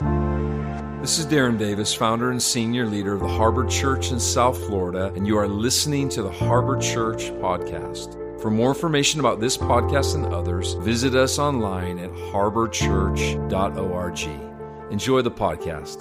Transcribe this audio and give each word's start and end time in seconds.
This 0.00 1.18
is 1.18 1.26
Darren 1.26 1.58
Davis, 1.58 1.92
founder 1.92 2.30
and 2.30 2.42
senior 2.42 2.86
leader 2.86 3.12
of 3.12 3.20
the 3.20 3.28
Harbor 3.28 3.66
Church 3.66 4.12
in 4.12 4.20
South 4.20 4.56
Florida, 4.64 5.12
and 5.14 5.26
you 5.26 5.36
are 5.36 5.46
listening 5.46 6.08
to 6.10 6.22
the 6.22 6.30
Harbor 6.30 6.78
Church 6.78 7.30
Podcast. 7.32 8.16
For 8.40 8.50
more 8.50 8.70
information 8.70 9.20
about 9.20 9.40
this 9.40 9.58
podcast 9.58 10.14
and 10.14 10.24
others, 10.32 10.72
visit 10.74 11.14
us 11.14 11.38
online 11.38 11.98
at 11.98 12.10
harborchurch.org. 12.10 14.90
Enjoy 14.90 15.20
the 15.20 15.30
podcast. 15.30 16.00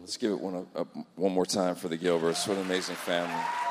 Let's 0.00 0.16
give 0.16 0.32
it 0.32 0.40
one, 0.40 0.66
uh, 0.74 0.84
one 1.14 1.32
more 1.32 1.46
time 1.46 1.76
for 1.76 1.86
the 1.88 1.96
Gilberts. 1.96 2.48
What 2.48 2.56
an 2.56 2.64
amazing 2.64 2.96
family. 2.96 3.63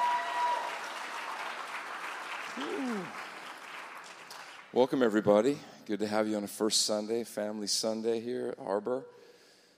Welcome, 4.75 5.03
everybody. 5.03 5.59
Good 5.85 5.99
to 5.99 6.07
have 6.07 6.27
you 6.27 6.35
on 6.35 6.43
a 6.43 6.47
first 6.47 6.87
Sunday, 6.87 7.23
Family 7.25 7.67
Sunday 7.67 8.19
here 8.19 8.55
at 8.57 8.57
Harbor. 8.57 9.03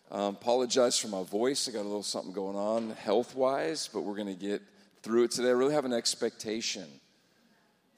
Um, 0.09 0.35
apologize 0.35 0.97
for 0.97 1.09
my 1.09 1.23
voice. 1.23 1.67
I 1.67 1.73
got 1.73 1.81
a 1.81 1.83
little 1.83 2.01
something 2.01 2.31
going 2.31 2.55
on 2.55 2.91
health 2.91 3.35
wise, 3.35 3.89
but 3.93 4.03
we're 4.03 4.15
going 4.15 4.33
to 4.33 4.41
get 4.41 4.61
through 5.03 5.25
it 5.25 5.31
today. 5.31 5.49
I 5.49 5.51
really 5.51 5.73
have 5.73 5.83
an 5.83 5.91
expectation 5.91 6.85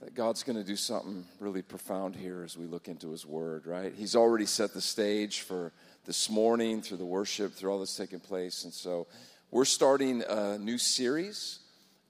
that 0.02 0.16
God's 0.16 0.42
going 0.42 0.58
to 0.58 0.64
do 0.64 0.76
something 0.76 1.24
really 1.40 1.62
profound 1.62 2.16
here 2.16 2.42
as 2.42 2.58
we 2.58 2.66
look 2.66 2.88
into 2.88 3.12
His 3.12 3.28
Word, 3.28 3.68
right? 3.68 3.94
He's 3.96 4.16
already 4.16 4.48
set 4.48 4.74
the 4.74 4.82
stage 4.82 5.42
for 5.42 5.72
this 6.08 6.32
morning 6.32 6.82
through 6.82 6.98
the 6.98 7.06
worship, 7.06 7.54
through 7.54 7.70
all 7.70 7.78
that's 7.78 7.96
taking 7.96 8.22
place. 8.22 8.64
And 8.64 8.74
so 8.74 9.06
we're 9.52 9.66
starting 9.66 10.24
a 10.28 10.58
new 10.58 10.80
series 10.80 11.60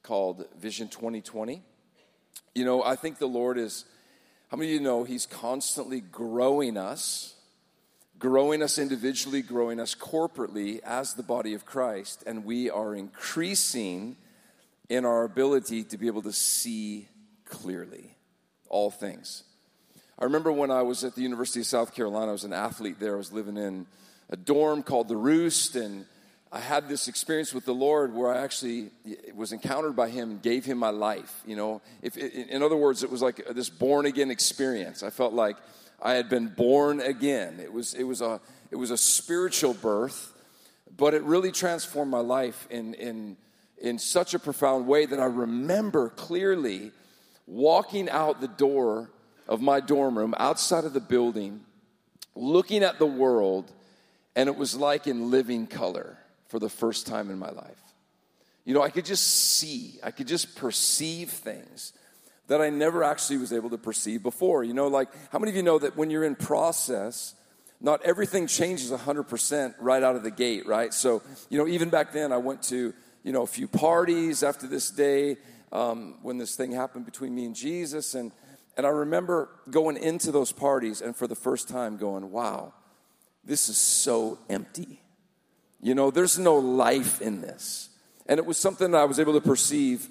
called 0.02 0.46
Vision 0.58 0.88
2020. 0.88 1.62
You 2.56 2.64
know, 2.64 2.82
I 2.84 2.96
think 2.96 3.18
the 3.18 3.28
Lord 3.28 3.58
is 3.58 3.84
how 4.50 4.58
many 4.58 4.70
of 4.70 4.74
you 4.76 4.80
know 4.80 5.04
He's 5.04 5.26
constantly 5.26 6.00
growing 6.00 6.78
us, 6.78 7.36
growing 8.18 8.64
us 8.64 8.78
individually, 8.78 9.42
growing 9.42 9.80
us 9.80 9.94
corporately 9.94 10.80
as 10.84 11.14
the 11.14 11.24
body 11.24 11.54
of 11.54 11.66
Christ, 11.66 12.24
and 12.26 12.46
we 12.46 12.70
are 12.70 12.96
increasing 12.96 14.16
in 14.90 15.04
our 15.04 15.26
ability 15.26 15.84
to 15.84 15.98
be 15.98 16.08
able 16.08 16.22
to 16.22 16.32
see 16.32 17.10
clearly 17.46 18.16
all 18.70 18.90
things. 18.90 19.44
I 20.18 20.24
remember 20.24 20.52
when 20.52 20.72
I 20.72 20.82
was 20.82 21.04
at 21.04 21.16
the 21.16 21.22
University 21.22 21.60
of 21.60 21.66
South 21.66 21.94
Carolina, 21.94 22.30
I 22.30 22.32
was 22.32 22.44
an 22.44 22.54
athlete 22.54 23.00
there. 23.00 23.16
I 23.16 23.18
was 23.18 23.32
living 23.32 23.58
in 23.58 23.86
a 24.30 24.38
dorm 24.38 24.82
called 24.82 25.10
The 25.10 25.18
Roost, 25.18 25.76
and 25.76 26.06
I 26.52 26.60
had 26.60 26.88
this 26.88 27.08
experience 27.08 27.54
with 27.54 27.66
the 27.66 27.74
Lord 27.74 28.14
where 28.14 28.34
I 28.34 28.42
actually 28.42 28.90
was 29.36 29.52
encountered 29.52 29.96
by 29.96 30.10
Him 30.10 30.32
and 30.32 30.42
gave 30.42 30.64
Him 30.64 30.78
my 30.78 30.90
life. 30.90 31.42
You 31.46 31.56
know, 31.58 31.82
if 32.02 32.16
in 32.16 32.64
other 32.64 32.78
words, 32.78 33.04
it 33.04 33.12
was 33.12 33.22
like 33.22 33.46
this 33.52 33.70
born 33.70 34.06
again 34.06 34.32
experience. 34.32 35.04
I 35.04 35.10
felt 35.10 35.34
like 35.34 35.58
I 36.02 36.14
had 36.14 36.30
been 36.30 36.48
born 36.48 37.02
again. 37.02 37.60
It 37.60 37.74
was 37.74 37.94
it 37.94 38.04
was 38.04 38.22
a 38.22 38.40
it 38.72 38.78
was 38.78 38.92
a 38.92 38.98
spiritual 38.98 39.74
birth, 39.74 40.34
but 40.96 41.14
it 41.14 41.24
really 41.24 41.52
transformed 41.52 42.12
my 42.12 42.20
life 42.20 42.66
in 42.70 42.94
in 42.94 43.38
in 43.78 44.00
such 44.00 44.34
a 44.34 44.40
profound 44.40 44.88
way 44.88 45.06
that 45.06 45.20
I 45.20 45.26
remember 45.26 46.10
clearly 46.10 46.92
walking 47.46 48.10
out 48.10 48.40
the 48.40 48.48
door 48.48 49.10
of 49.50 49.62
my 49.62 49.82
dorm 49.82 50.18
room 50.18 50.34
outside 50.38 50.86
of 50.86 50.94
the 50.94 51.02
building, 51.02 51.62
looking 52.36 52.84
at 52.84 53.00
the 53.00 53.06
world, 53.06 53.72
and 54.34 54.48
it 54.48 54.56
was 54.56 54.76
like 54.76 55.08
in 55.08 55.30
living 55.30 55.68
color 55.68 56.18
for 56.48 56.60
the 56.60 56.70
first 56.70 57.08
time 57.08 57.30
in 57.30 57.38
my 57.38 57.50
life. 57.50 57.82
You 58.66 58.74
know, 58.74 58.82
I 58.82 58.90
could 58.90 59.06
just 59.06 59.26
see, 59.26 60.00
I 60.04 60.12
could 60.12 60.28
just 60.28 60.56
perceive 60.56 61.30
things 61.30 61.94
that 62.48 62.62
I 62.62 62.70
never 62.70 63.04
actually 63.04 63.38
was 63.38 63.54
able 63.54 63.70
to 63.70 63.78
perceive 63.78 64.24
before. 64.24 64.64
You 64.64 64.74
know, 64.74 64.88
like 64.88 65.10
how 65.32 65.40
many 65.40 65.52
of 65.52 65.56
you 65.56 65.64
know 65.64 65.80
that 65.80 65.96
when 65.96 66.10
you're 66.10 66.24
in 66.24 66.36
process, 66.36 67.34
not 67.80 68.04
everything 68.04 68.48
changes 68.48 68.92
100% 68.92 69.76
right 69.80 70.04
out 70.04 70.16
of 70.16 70.24
the 70.24 70.32
gate, 70.32 70.66
right? 70.66 70.94
So, 70.94 71.22
you 71.50 71.58
know, 71.58 71.68
even 71.68 71.90
back 71.90 72.12
then, 72.12 72.32
I 72.32 72.38
went 72.38 72.64
to, 72.64 72.94
you 73.24 73.32
know, 73.32 73.44
a 73.44 73.48
few 73.48 73.68
parties 73.68 74.44
after 74.44 74.68
this 74.68 74.90
day 74.90 75.38
um, 75.72 76.16
when 76.22 76.38
this 76.38 76.56
thing 76.56 76.72
happened 76.72 77.06
between 77.06 77.36
me 77.36 77.46
and 77.46 77.56
Jesus. 77.56 78.16
And, 78.16 78.32
and 78.76 78.86
I 78.86 78.90
remember 78.90 79.50
going 79.70 79.98
into 79.98 80.32
those 80.32 80.52
parties 80.52 81.02
and 81.02 81.16
for 81.16 81.28
the 81.28 81.36
first 81.36 81.70
time 81.70 81.98
going, 81.98 82.32
wow, 82.32 82.74
this 83.44 83.70
is 83.70 83.78
so 83.78 84.40
empty. 84.50 85.02
You 85.88 85.96
know, 85.96 86.12
there's 86.12 86.38
no 86.38 86.58
life 86.58 87.22
in 87.22 87.40
this. 87.40 87.88
And 88.26 88.40
it 88.40 88.46
was 88.46 88.58
something 88.58 88.92
that 88.92 88.98
I 88.98 89.06
was 89.06 89.22
able 89.22 89.32
to 89.32 89.40
perceive. 89.40 90.10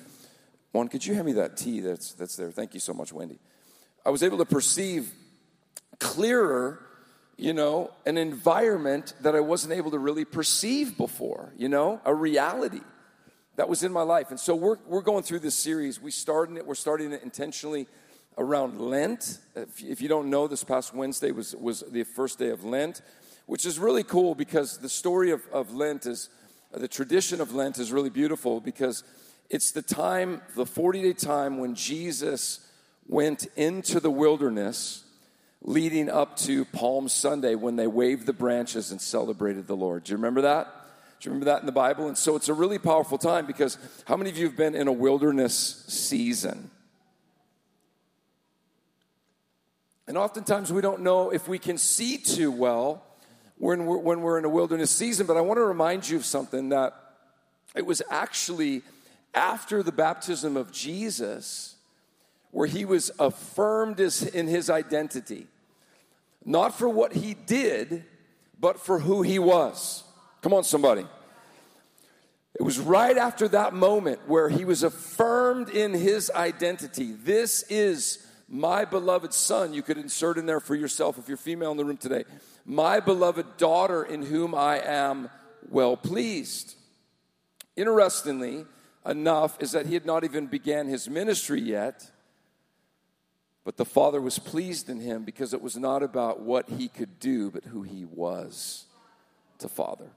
One, 0.73 0.89
could 0.89 1.05
you 1.05 1.13
hand 1.13 1.27
me 1.27 1.35
that 1.35 1.59
tea 1.59 1.81
that's, 1.81 2.15
that's 2.15 2.35
there? 2.35 2.51
Thank 2.51 2.73
you 2.73 2.81
so 2.81 2.95
much, 2.95 3.13
Wendy. 3.13 3.39
I 4.03 4.09
was 4.09 4.23
able 4.23 4.39
to 4.39 4.47
perceive 4.47 5.13
clearer, 5.99 6.81
you 7.37 7.53
know, 7.53 7.91
an 8.07 8.17
environment 8.17 9.13
that 9.21 9.37
I 9.37 9.41
wasn't 9.41 9.75
able 9.75 9.91
to 9.91 9.99
really 9.99 10.25
perceive 10.25 10.97
before, 10.97 11.53
you 11.59 11.69
know, 11.69 12.01
a 12.07 12.15
reality 12.15 12.81
that 13.57 13.69
was 13.69 13.83
in 13.83 13.93
my 13.93 14.01
life. 14.01 14.31
And 14.31 14.41
so 14.41 14.55
we're, 14.55 14.79
we're 14.87 15.03
going 15.03 15.25
through 15.25 15.41
this 15.41 15.57
series. 15.57 16.01
We 16.01 16.11
started 16.11 16.57
it, 16.57 16.67
we're 16.67 16.75
starting 16.75 17.13
it 17.13 17.23
intentionally 17.23 17.87
around 18.39 18.81
Lent. 18.81 19.41
If, 19.55 19.85
if 19.85 20.01
you 20.01 20.09
don't 20.09 20.31
know, 20.31 20.49
this 20.49 20.65
past 20.65 20.95
Wednesday 20.95 21.33
was, 21.33 21.55
was 21.55 21.85
the 21.87 22.05
first 22.05 22.39
day 22.39 22.49
of 22.49 22.65
Lent 22.65 23.03
which 23.47 23.65
is 23.65 23.79
really 23.79 24.03
cool 24.03 24.35
because 24.35 24.79
the 24.79 24.89
story 24.89 25.31
of, 25.31 25.43
of 25.53 25.73
Lent 25.73 26.07
is, 26.07 26.29
uh, 26.75 26.79
the 26.79 26.89
tradition 26.89 27.41
of 27.41 27.55
Lent 27.55 27.79
is 27.79 27.93
really 27.93 28.11
beautiful 28.11 28.61
because 28.61 29.05
it's 29.49 29.71
the 29.71 29.83
time, 29.83 30.43
the 30.55 30.67
40 30.67 31.03
day 31.03 31.13
time 31.13 31.59
when 31.59 31.75
Jesus 31.75 32.61
went 33.09 33.47
into 33.57 34.01
the 34.01 34.11
wilderness 34.11 35.05
leading 35.63 36.11
up 36.11 36.37
to 36.37 36.65
Palm 36.67 37.09
Sunday 37.09 37.55
when 37.55 37.77
they 37.77 37.87
waved 37.87 38.27
the 38.27 38.33
branches 38.33 38.91
and 38.91 39.01
celebrated 39.01 39.67
the 39.67 39.77
Lord. 39.77 40.05
Do 40.05 40.13
you 40.13 40.17
remember 40.17 40.43
that? 40.43 40.67
Do 41.21 41.29
you 41.29 41.33
remember 41.33 41.47
that 41.47 41.61
in 41.61 41.67
the 41.67 41.73
Bible? 41.73 42.09
And 42.09 42.19
so 42.19 42.37
it's 42.37 42.49
a 42.49 42.55
really 42.55 42.79
powerful 42.79 43.17
time 43.17 43.47
because 43.47 43.79
how 44.07 44.17
many 44.17 44.29
of 44.29 44.37
you 44.37 44.47
have 44.47 44.57
been 44.57 44.75
in 44.75 44.87
a 44.87 44.93
wilderness 44.93 45.85
season? 45.89 46.71
And 50.07 50.19
oftentimes 50.19 50.73
we 50.73 50.83
don't 50.83 51.01
know 51.01 51.31
if 51.31 51.49
we 51.49 51.59
can 51.59 51.79
see 51.79 52.19
too 52.19 52.53
well 52.53 53.03
when 53.59 53.87
we're, 53.87 53.99
when 53.99 54.21
we're 54.21 54.39
in 54.39 54.45
a 54.45 54.49
wilderness 54.49 54.91
season, 54.91 55.27
but 55.27 55.37
I 55.37 55.41
want 55.41 55.59
to 55.59 55.65
remind 55.65 56.09
you 56.09 56.17
of 56.17 56.25
something 56.25 56.71
that 56.71 56.95
it 57.75 57.87
was 57.87 58.03
actually 58.11 58.83
after 59.35 59.83
the 59.83 59.93
baptism 59.93 60.57
of 60.57 60.73
Jesus 60.73 61.77
where 62.51 62.67
he 62.67 62.85
was 62.85 63.11
affirmed 63.19 64.01
in 64.01 64.47
his 64.47 64.71
identity, 64.71 65.47
not 66.45 66.77
for 66.77 66.89
what 66.89 67.13
he 67.13 67.35
did, 67.35 68.05
but 68.59 68.81
for 68.81 68.99
who 68.99 69.23
he 69.23 69.39
was. 69.39 70.05
Come 70.43 70.55
on, 70.55 70.65
somebody. 70.65 71.05
It 72.55 72.63
was 72.63 72.79
right 72.79 73.17
after 73.19 73.49
that 73.49 73.75
moment 73.75 74.21
where 74.27 74.49
he 74.49 74.65
was 74.65 74.83
affirmed 74.83 75.69
in 75.69 75.93
his 75.93 76.31
identity. 76.31 77.13
This 77.13 77.63
is 77.69 78.27
my 78.49 78.87
beloved 78.87 79.35
son. 79.35 79.75
You 79.75 79.83
could 79.83 79.99
insert 79.99 80.39
in 80.39 80.47
there 80.47 80.61
for 80.61 80.75
yourself 80.75 81.19
if 81.19 81.29
you're 81.29 81.37
female 81.37 81.73
in 81.73 81.77
the 81.77 81.85
room 81.85 81.99
today 81.99 82.25
my 82.67 82.99
beloved 82.99 83.57
daughter 83.57 84.03
in 84.03 84.23
whom 84.23 84.55
I 84.55 84.81
am 84.85 85.31
well 85.71 85.97
pleased. 85.97 86.75
Interestingly 87.77 88.67
enough, 89.07 89.57
is 89.61 89.71
that 89.73 89.87
he 89.87 89.95
had 89.95 90.05
not 90.05 90.25
even 90.25 90.49
began 90.49 90.89
his 90.89 91.09
ministry 91.09 91.61
yet, 91.61 92.11
but 93.65 93.77
the 93.77 93.85
Father 93.85 94.21
was 94.21 94.39
pleased 94.39 94.91
in 94.91 95.01
him 95.01 95.25
because 95.25 95.55
it 95.55 95.63
was 95.63 95.77
not 95.77 96.03
about 96.03 96.41
what 96.41 96.69
he 96.69 96.89
could 96.89 97.21
do, 97.21 97.51
but 97.51 97.65
who 97.65 97.83
he 97.83 98.05
was 98.05 98.87
to 99.59 99.69
Father. 99.69 100.11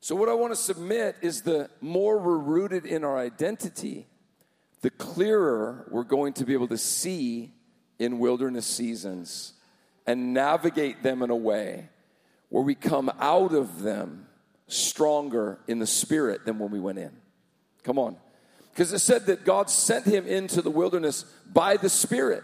So, 0.00 0.14
what 0.16 0.28
I 0.28 0.34
want 0.34 0.52
to 0.52 0.56
submit 0.56 1.16
is 1.22 1.42
the 1.42 1.70
more 1.80 2.18
we're 2.18 2.38
rooted 2.38 2.86
in 2.86 3.04
our 3.04 3.18
identity, 3.18 4.06
the 4.80 4.90
clearer 4.90 5.86
we're 5.90 6.02
going 6.02 6.32
to 6.34 6.44
be 6.44 6.52
able 6.52 6.68
to 6.68 6.78
see 6.78 7.52
in 7.98 8.18
wilderness 8.18 8.66
seasons 8.66 9.54
and 10.06 10.34
navigate 10.34 11.02
them 11.02 11.22
in 11.22 11.30
a 11.30 11.36
way 11.36 11.88
where 12.48 12.62
we 12.62 12.74
come 12.74 13.10
out 13.18 13.54
of 13.54 13.82
them 13.82 14.26
stronger 14.66 15.58
in 15.68 15.78
the 15.78 15.86
spirit 15.86 16.44
than 16.44 16.58
when 16.58 16.70
we 16.70 16.80
went 16.80 16.98
in. 16.98 17.10
Come 17.82 17.98
on. 17.98 18.16
Because 18.72 18.92
it 18.92 19.00
said 19.00 19.26
that 19.26 19.44
God 19.44 19.68
sent 19.68 20.06
him 20.06 20.26
into 20.26 20.62
the 20.62 20.70
wilderness 20.70 21.24
by 21.52 21.76
the 21.76 21.90
Spirit. 21.90 22.42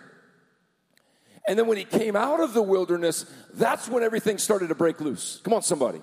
And 1.46 1.58
then 1.58 1.66
when 1.66 1.78
he 1.78 1.84
came 1.84 2.14
out 2.16 2.40
of 2.40 2.52
the 2.52 2.62
wilderness, 2.62 3.25
that's 3.55 3.88
when 3.88 4.02
everything 4.02 4.37
started 4.37 4.69
to 4.69 4.75
break 4.75 5.00
loose. 5.00 5.40
Come 5.43 5.55
on, 5.55 5.62
somebody. 5.62 6.02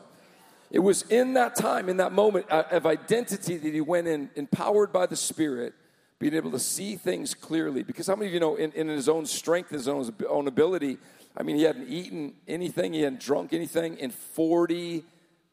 It 0.71 0.79
was 0.79 1.03
in 1.03 1.35
that 1.35 1.55
time, 1.55 1.89
in 1.89 1.97
that 1.97 2.11
moment 2.11 2.47
uh, 2.49 2.63
of 2.71 2.87
identity 2.87 3.57
that 3.57 3.73
he 3.73 3.81
went 3.81 4.07
in, 4.07 4.31
empowered 4.35 4.91
by 4.91 5.05
the 5.05 5.15
Spirit, 5.15 5.75
being 6.17 6.33
able 6.33 6.49
to 6.51 6.59
see 6.59 6.95
things 6.95 7.35
clearly. 7.35 7.83
Because 7.83 8.07
how 8.07 8.15
many 8.15 8.27
of 8.27 8.33
you 8.33 8.39
know, 8.39 8.55
in, 8.55 8.71
in 8.71 8.87
his 8.87 9.07
own 9.07 9.27
strength, 9.27 9.69
his 9.69 9.87
own, 9.87 10.11
own 10.27 10.47
ability, 10.47 10.97
I 11.37 11.43
mean, 11.43 11.57
he 11.57 11.63
hadn't 11.63 11.89
eaten 11.89 12.33
anything, 12.47 12.93
he 12.93 13.01
hadn't 13.01 13.19
drunk 13.19 13.53
anything 13.53 13.97
in 13.97 14.11
40 14.11 15.03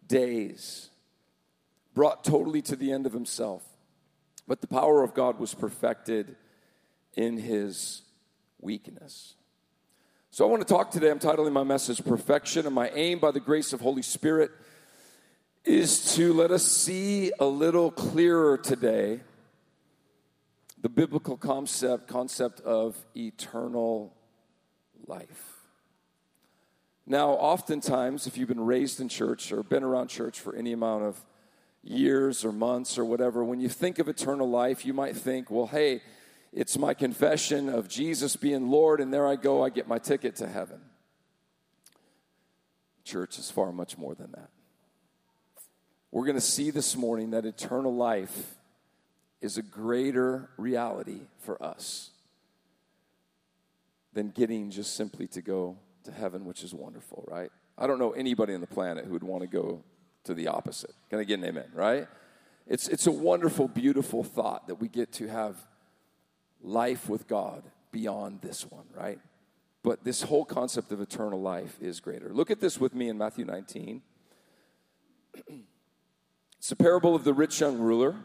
days. 0.06 0.90
Brought 1.94 2.24
totally 2.24 2.62
to 2.62 2.76
the 2.76 2.92
end 2.92 3.06
of 3.06 3.12
himself. 3.12 3.62
but 4.48 4.60
the 4.60 4.66
power 4.66 5.02
of 5.04 5.14
God 5.14 5.38
was 5.38 5.54
perfected 5.54 6.34
in 7.14 7.38
his 7.38 8.02
weakness. 8.60 9.34
So 10.30 10.44
I 10.44 10.50
want 10.50 10.66
to 10.66 10.68
talk 10.68 10.90
today. 10.90 11.10
I'm 11.10 11.18
titling 11.18 11.52
my 11.52 11.62
message 11.62 12.04
Perfection, 12.04 12.66
and 12.66 12.74
my 12.74 12.90
aim 12.90 13.18
by 13.18 13.30
the 13.30 13.40
grace 13.40 13.72
of 13.72 13.80
Holy 13.80 14.02
Spirit 14.02 14.50
is 15.64 16.16
to 16.16 16.32
let 16.32 16.50
us 16.50 16.64
see 16.64 17.32
a 17.38 17.44
little 17.44 17.90
clearer 17.90 18.58
today 18.58 19.20
the 20.80 20.88
biblical 20.88 21.36
concept 21.36 22.08
concept 22.08 22.60
of 22.60 22.96
eternal 23.16 24.12
life. 25.06 25.51
Now, 27.06 27.30
oftentimes, 27.30 28.26
if 28.26 28.36
you've 28.36 28.48
been 28.48 28.64
raised 28.64 29.00
in 29.00 29.08
church 29.08 29.52
or 29.52 29.62
been 29.62 29.82
around 29.82 30.08
church 30.08 30.38
for 30.38 30.54
any 30.54 30.72
amount 30.72 31.04
of 31.04 31.20
years 31.82 32.44
or 32.44 32.52
months 32.52 32.96
or 32.96 33.04
whatever, 33.04 33.42
when 33.42 33.60
you 33.60 33.68
think 33.68 33.98
of 33.98 34.08
eternal 34.08 34.48
life, 34.48 34.86
you 34.86 34.94
might 34.94 35.16
think, 35.16 35.50
well, 35.50 35.66
hey, 35.66 36.00
it's 36.52 36.78
my 36.78 36.94
confession 36.94 37.68
of 37.68 37.88
Jesus 37.88 38.36
being 38.36 38.68
Lord, 38.68 39.00
and 39.00 39.12
there 39.12 39.26
I 39.26 39.36
go, 39.36 39.64
I 39.64 39.70
get 39.70 39.88
my 39.88 39.98
ticket 39.98 40.36
to 40.36 40.46
heaven. 40.46 40.80
Church 43.04 43.38
is 43.38 43.50
far 43.50 43.72
much 43.72 43.98
more 43.98 44.14
than 44.14 44.30
that. 44.32 44.50
We're 46.12 46.26
going 46.26 46.36
to 46.36 46.40
see 46.40 46.70
this 46.70 46.94
morning 46.94 47.30
that 47.30 47.46
eternal 47.46 47.94
life 47.94 48.54
is 49.40 49.56
a 49.56 49.62
greater 49.62 50.50
reality 50.56 51.22
for 51.38 51.60
us 51.60 52.10
than 54.12 54.28
getting 54.28 54.70
just 54.70 54.94
simply 54.94 55.26
to 55.28 55.40
go 55.40 55.78
to 56.04 56.12
heaven, 56.12 56.44
which 56.44 56.62
is 56.62 56.74
wonderful, 56.74 57.24
right? 57.28 57.50
I 57.78 57.86
don't 57.86 57.98
know 57.98 58.12
anybody 58.12 58.54
on 58.54 58.60
the 58.60 58.66
planet 58.66 59.04
who 59.04 59.12
would 59.12 59.22
want 59.22 59.42
to 59.42 59.48
go 59.48 59.82
to 60.24 60.34
the 60.34 60.48
opposite. 60.48 60.94
Can 61.10 61.18
I 61.18 61.24
get 61.24 61.38
an 61.38 61.44
amen, 61.46 61.70
right? 61.74 62.06
It's, 62.66 62.88
it's 62.88 63.06
a 63.06 63.12
wonderful, 63.12 63.68
beautiful 63.68 64.22
thought 64.22 64.68
that 64.68 64.76
we 64.76 64.88
get 64.88 65.12
to 65.14 65.28
have 65.28 65.56
life 66.62 67.08
with 67.08 67.26
God 67.26 67.64
beyond 67.90 68.40
this 68.40 68.64
one, 68.70 68.86
right? 68.94 69.18
But 69.82 70.04
this 70.04 70.22
whole 70.22 70.44
concept 70.44 70.92
of 70.92 71.00
eternal 71.00 71.40
life 71.40 71.76
is 71.80 71.98
greater. 72.00 72.32
Look 72.32 72.50
at 72.50 72.60
this 72.60 72.78
with 72.78 72.94
me 72.94 73.08
in 73.08 73.18
Matthew 73.18 73.44
19. 73.44 74.02
it's 76.58 76.70
a 76.70 76.76
parable 76.76 77.14
of 77.16 77.24
the 77.24 77.34
rich 77.34 77.60
young 77.60 77.78
ruler. 77.78 78.16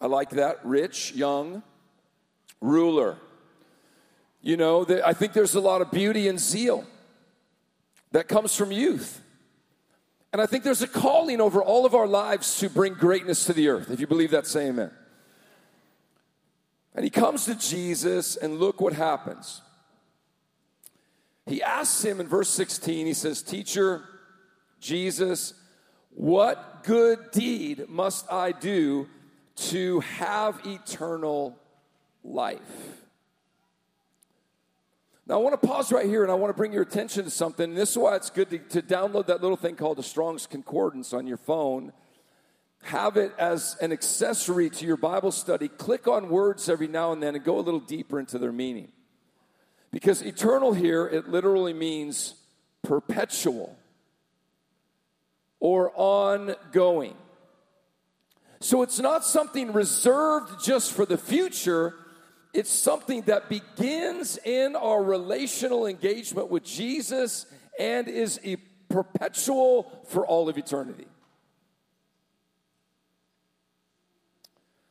I 0.00 0.06
like 0.06 0.30
that. 0.30 0.64
Rich, 0.64 1.12
young, 1.14 1.62
ruler. 2.60 3.18
You 4.46 4.56
know, 4.56 4.86
I 5.04 5.12
think 5.12 5.32
there's 5.32 5.56
a 5.56 5.60
lot 5.60 5.82
of 5.82 5.90
beauty 5.90 6.28
and 6.28 6.38
zeal 6.38 6.84
that 8.12 8.28
comes 8.28 8.54
from 8.54 8.70
youth. 8.70 9.20
And 10.32 10.40
I 10.40 10.46
think 10.46 10.62
there's 10.62 10.82
a 10.82 10.86
calling 10.86 11.40
over 11.40 11.60
all 11.60 11.84
of 11.84 11.96
our 11.96 12.06
lives 12.06 12.60
to 12.60 12.70
bring 12.70 12.94
greatness 12.94 13.44
to 13.46 13.52
the 13.52 13.66
earth. 13.66 13.90
If 13.90 13.98
you 13.98 14.06
believe 14.06 14.30
that, 14.30 14.46
say 14.46 14.68
amen. 14.68 14.92
And 16.94 17.02
he 17.02 17.10
comes 17.10 17.46
to 17.46 17.56
Jesus, 17.56 18.36
and 18.36 18.60
look 18.60 18.80
what 18.80 18.92
happens. 18.92 19.62
He 21.46 21.60
asks 21.60 22.04
him 22.04 22.20
in 22.20 22.28
verse 22.28 22.48
16, 22.50 23.04
he 23.04 23.14
says, 23.14 23.42
Teacher, 23.42 24.04
Jesus, 24.78 25.54
what 26.10 26.84
good 26.84 27.32
deed 27.32 27.88
must 27.88 28.30
I 28.30 28.52
do 28.52 29.08
to 29.56 29.98
have 30.00 30.60
eternal 30.64 31.58
life? 32.22 33.05
Now, 35.28 35.34
I 35.34 35.38
want 35.38 35.60
to 35.60 35.66
pause 35.66 35.90
right 35.90 36.06
here 36.06 36.22
and 36.22 36.30
I 36.30 36.36
want 36.36 36.50
to 36.50 36.56
bring 36.56 36.72
your 36.72 36.82
attention 36.82 37.24
to 37.24 37.30
something. 37.30 37.74
This 37.74 37.90
is 37.90 37.98
why 37.98 38.14
it's 38.14 38.30
good 38.30 38.48
to, 38.50 38.58
to 38.58 38.82
download 38.82 39.26
that 39.26 39.42
little 39.42 39.56
thing 39.56 39.74
called 39.74 39.98
the 39.98 40.04
Strong's 40.04 40.46
Concordance 40.46 41.12
on 41.12 41.26
your 41.26 41.36
phone. 41.36 41.92
Have 42.84 43.16
it 43.16 43.32
as 43.36 43.76
an 43.80 43.90
accessory 43.90 44.70
to 44.70 44.86
your 44.86 44.96
Bible 44.96 45.32
study. 45.32 45.66
Click 45.66 46.06
on 46.06 46.28
words 46.28 46.68
every 46.68 46.86
now 46.86 47.10
and 47.10 47.20
then 47.20 47.34
and 47.34 47.42
go 47.42 47.58
a 47.58 47.60
little 47.60 47.80
deeper 47.80 48.20
into 48.20 48.38
their 48.38 48.52
meaning. 48.52 48.92
Because 49.90 50.22
eternal 50.22 50.72
here, 50.72 51.08
it 51.08 51.28
literally 51.28 51.72
means 51.72 52.34
perpetual 52.82 53.76
or 55.58 55.90
ongoing. 55.96 57.16
So 58.60 58.82
it's 58.82 59.00
not 59.00 59.24
something 59.24 59.72
reserved 59.72 60.64
just 60.64 60.92
for 60.92 61.04
the 61.04 61.18
future 61.18 61.96
it's 62.56 62.70
something 62.70 63.20
that 63.22 63.50
begins 63.50 64.38
in 64.38 64.74
our 64.76 65.02
relational 65.04 65.86
engagement 65.86 66.50
with 66.50 66.64
Jesus 66.64 67.44
and 67.78 68.08
is 68.08 68.40
a 68.44 68.56
perpetual 68.88 70.00
for 70.08 70.26
all 70.26 70.48
of 70.48 70.56
eternity. 70.56 71.06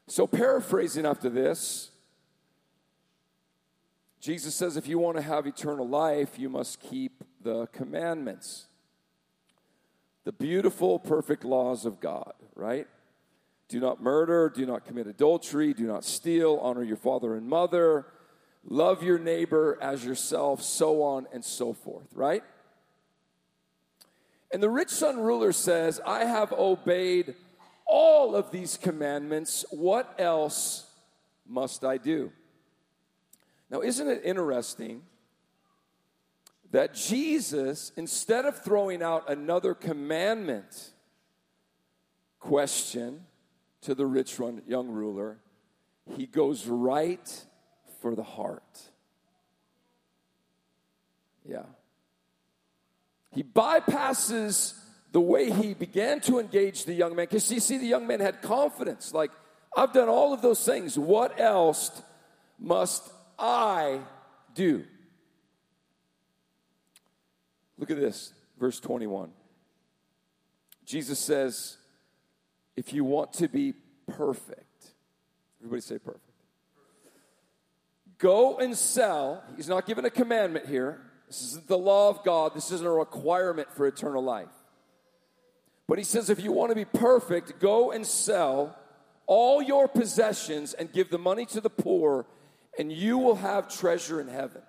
So, 0.08 0.28
paraphrasing 0.28 1.08
after 1.08 1.28
this, 1.28 1.90
Jesus 4.20 4.54
says 4.54 4.78
if 4.78 4.88
you 4.88 5.00
want 5.00 5.18
to 5.18 5.24
have 5.24 5.48
eternal 5.48 5.88
life, 5.88 6.38
you 6.38 6.50
must 6.50 6.80
keep 6.80 7.24
the 7.42 7.66
commandments, 7.68 8.68
the 10.24 10.32
beautiful, 10.32 11.00
perfect 11.00 11.44
laws 11.44 11.86
of 11.86 12.00
God, 12.00 12.34
right? 12.56 12.88
Do 13.68 13.80
not 13.80 14.02
murder, 14.02 14.52
do 14.54 14.66
not 14.66 14.86
commit 14.86 15.08
adultery, 15.08 15.74
do 15.74 15.88
not 15.88 16.04
steal, 16.04 16.60
honor 16.62 16.84
your 16.84 16.98
father 16.98 17.36
and 17.36 17.48
mother, 17.48 18.06
love 18.64 19.02
your 19.02 19.18
neighbor 19.18 19.78
as 19.82 20.06
yourself, 20.06 20.62
so 20.62 21.02
on 21.02 21.28
and 21.34 21.44
so 21.44 21.74
forth, 21.74 22.08
right? 22.14 22.44
And 24.52 24.62
the 24.62 24.70
rich 24.70 24.90
son 24.90 25.20
ruler 25.20 25.52
says, 25.52 26.00
I 26.06 26.26
have 26.26 26.54
obeyed 26.54 27.36
all 27.86 28.36
of 28.36 28.52
these 28.52 28.78
commandments. 28.78 29.66
What 29.72 30.14
else 30.20 30.86
must 31.48 31.84
I 31.84 31.98
do? 31.98 32.32
Now, 33.70 33.82
isn't 33.82 34.08
it 34.08 34.22
interesting 34.24 35.02
that 36.72 36.94
Jesus, 36.94 37.92
instead 37.96 38.46
of 38.46 38.64
throwing 38.64 39.02
out 39.02 39.30
another 39.30 39.74
commandment 39.74 40.92
question, 42.40 43.26
to 43.82 43.96
the 43.96 44.06
rich 44.06 44.40
young 44.68 44.90
ruler, 44.90 45.38
he 46.16 46.26
goes 46.26 46.68
right 46.68 47.46
for 48.02 48.16
the 48.16 48.24
heart. 48.24 48.82
Yeah. 51.48 51.66
He 53.32 53.44
bypasses 53.44 54.74
the 55.12 55.22
way 55.22 55.52
he 55.52 55.74
began 55.74 56.20
to 56.22 56.40
engage 56.40 56.86
the 56.86 56.94
young 56.94 57.16
man. 57.16 57.26
Because 57.26 57.52
you 57.52 57.60
see, 57.60 57.78
the 57.78 57.86
young 57.86 58.08
man 58.08 58.20
had 58.20 58.42
confidence. 58.42 59.14
Like, 59.14 59.32
I've 59.76 59.94
done 59.94 60.10
all 60.10 60.34
of 60.34 60.42
those 60.42 60.64
things. 60.66 60.98
What 60.98 61.40
else 61.40 62.02
must 62.60 63.12
I 63.38 64.00
do? 64.54 64.86
Look 67.78 67.92
at 67.92 67.98
this, 67.98 68.34
verse 68.58 68.80
21. 68.80 69.32
Jesus 70.86 71.20
says, 71.20 71.78
if 72.76 72.94
you 72.94 73.04
want 73.04 73.34
to 73.34 73.48
be 73.48 73.74
perfect, 74.08 74.94
everybody 75.60 75.82
say 75.82 75.98
perfect. 75.98 76.22
Go 78.18 78.58
and 78.58 78.78
sell. 78.78 79.44
He's 79.56 79.68
not 79.68 79.86
giving 79.86 80.06
a 80.06 80.10
commandment 80.10 80.68
here. 80.68 81.02
This 81.28 81.42
isn't 81.42 81.68
the 81.68 81.78
law 81.78 82.10
of 82.10 82.24
God. 82.24 82.54
This 82.54 82.72
isn't 82.72 82.86
a 82.86 82.92
requirement 82.92 83.72
for 83.72 83.88
eternal 83.88 84.24
life. 84.24 84.48
But 85.88 85.98
he 85.98 86.04
says, 86.04 86.30
if 86.30 86.44
you 86.44 86.52
want 86.52 86.72
to 86.72 86.76
be 86.76 86.86
perfect, 86.86 87.60
go 87.60 87.92
and 87.92 88.06
sell 88.06 88.78
all 89.28 89.62
your 89.62 89.88
possessions 89.88 90.74
and 90.74 90.92
give 90.92 91.10
the 91.10 91.18
money 91.18 91.46
to 91.48 91.62
the 91.62 91.70
poor, 91.70 92.26
and 92.78 92.92
you 92.92 93.18
will 93.18 93.36
have 93.36 93.68
treasure 93.68 94.22
in 94.22 94.28
heaven. 94.28 94.62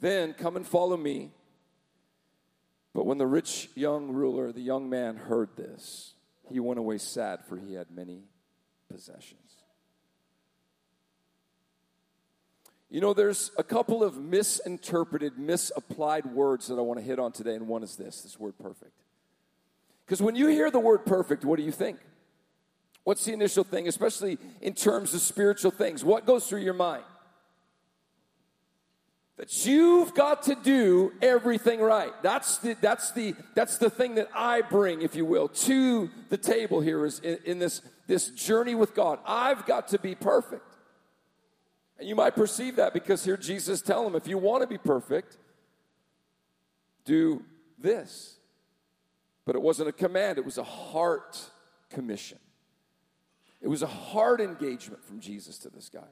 Then 0.00 0.32
come 0.32 0.56
and 0.56 0.66
follow 0.66 0.96
me. 0.96 1.30
But 2.92 3.06
when 3.06 3.18
the 3.18 3.26
rich 3.26 3.68
young 3.74 4.10
ruler, 4.10 4.52
the 4.52 4.60
young 4.60 4.90
man, 4.90 5.16
heard 5.16 5.50
this, 5.56 6.14
he 6.48 6.58
went 6.58 6.78
away 6.78 6.98
sad, 6.98 7.44
for 7.48 7.56
he 7.56 7.74
had 7.74 7.90
many 7.90 8.24
possessions. 8.90 9.40
You 12.90 13.00
know, 13.00 13.14
there's 13.14 13.52
a 13.56 13.62
couple 13.62 14.02
of 14.02 14.18
misinterpreted, 14.18 15.38
misapplied 15.38 16.26
words 16.26 16.66
that 16.66 16.74
I 16.74 16.80
want 16.80 16.98
to 16.98 17.04
hit 17.04 17.20
on 17.20 17.30
today, 17.30 17.54
and 17.54 17.68
one 17.68 17.84
is 17.84 17.94
this 17.94 18.22
this 18.22 18.38
word 18.38 18.58
perfect. 18.58 18.92
Because 20.04 20.20
when 20.20 20.34
you 20.34 20.48
hear 20.48 20.72
the 20.72 20.80
word 20.80 21.06
perfect, 21.06 21.44
what 21.44 21.56
do 21.56 21.62
you 21.62 21.70
think? 21.70 22.00
What's 23.04 23.24
the 23.24 23.32
initial 23.32 23.62
thing, 23.62 23.86
especially 23.86 24.38
in 24.60 24.74
terms 24.74 25.14
of 25.14 25.20
spiritual 25.20 25.70
things? 25.70 26.04
What 26.04 26.26
goes 26.26 26.48
through 26.48 26.62
your 26.62 26.74
mind? 26.74 27.04
That 29.40 29.64
you've 29.64 30.12
got 30.12 30.42
to 30.42 30.54
do 30.54 31.14
everything 31.22 31.80
right. 31.80 32.12
That's 32.22 32.58
the, 32.58 32.76
that's 32.78 33.12
the, 33.12 33.34
that's 33.54 33.78
the 33.78 33.88
thing 33.88 34.16
that 34.16 34.28
I 34.34 34.60
bring, 34.60 35.00
if 35.00 35.14
you 35.14 35.24
will, 35.24 35.48
to 35.48 36.10
the 36.28 36.36
table 36.36 36.82
here 36.82 37.06
is 37.06 37.20
in, 37.20 37.38
in 37.46 37.58
this, 37.58 37.80
this 38.06 38.28
journey 38.28 38.74
with 38.74 38.94
God. 38.94 39.18
I've 39.24 39.64
got 39.64 39.88
to 39.88 39.98
be 39.98 40.14
perfect. 40.14 40.76
And 41.98 42.06
you 42.06 42.14
might 42.14 42.34
perceive 42.34 42.76
that 42.76 42.92
because 42.92 43.24
here 43.24 43.38
Jesus 43.38 43.80
tell 43.80 44.06
him, 44.06 44.14
if 44.14 44.28
you 44.28 44.36
want 44.36 44.60
to 44.60 44.66
be 44.66 44.76
perfect, 44.76 45.38
do 47.06 47.42
this. 47.78 48.36
But 49.46 49.56
it 49.56 49.62
wasn't 49.62 49.88
a 49.88 49.92
command, 49.92 50.36
it 50.36 50.44
was 50.44 50.58
a 50.58 50.64
heart 50.64 51.40
commission. 51.88 52.38
It 53.62 53.68
was 53.68 53.80
a 53.80 53.86
heart 53.86 54.42
engagement 54.42 55.02
from 55.02 55.18
Jesus 55.18 55.56
to 55.60 55.70
this 55.70 55.88
guy. 55.88 56.08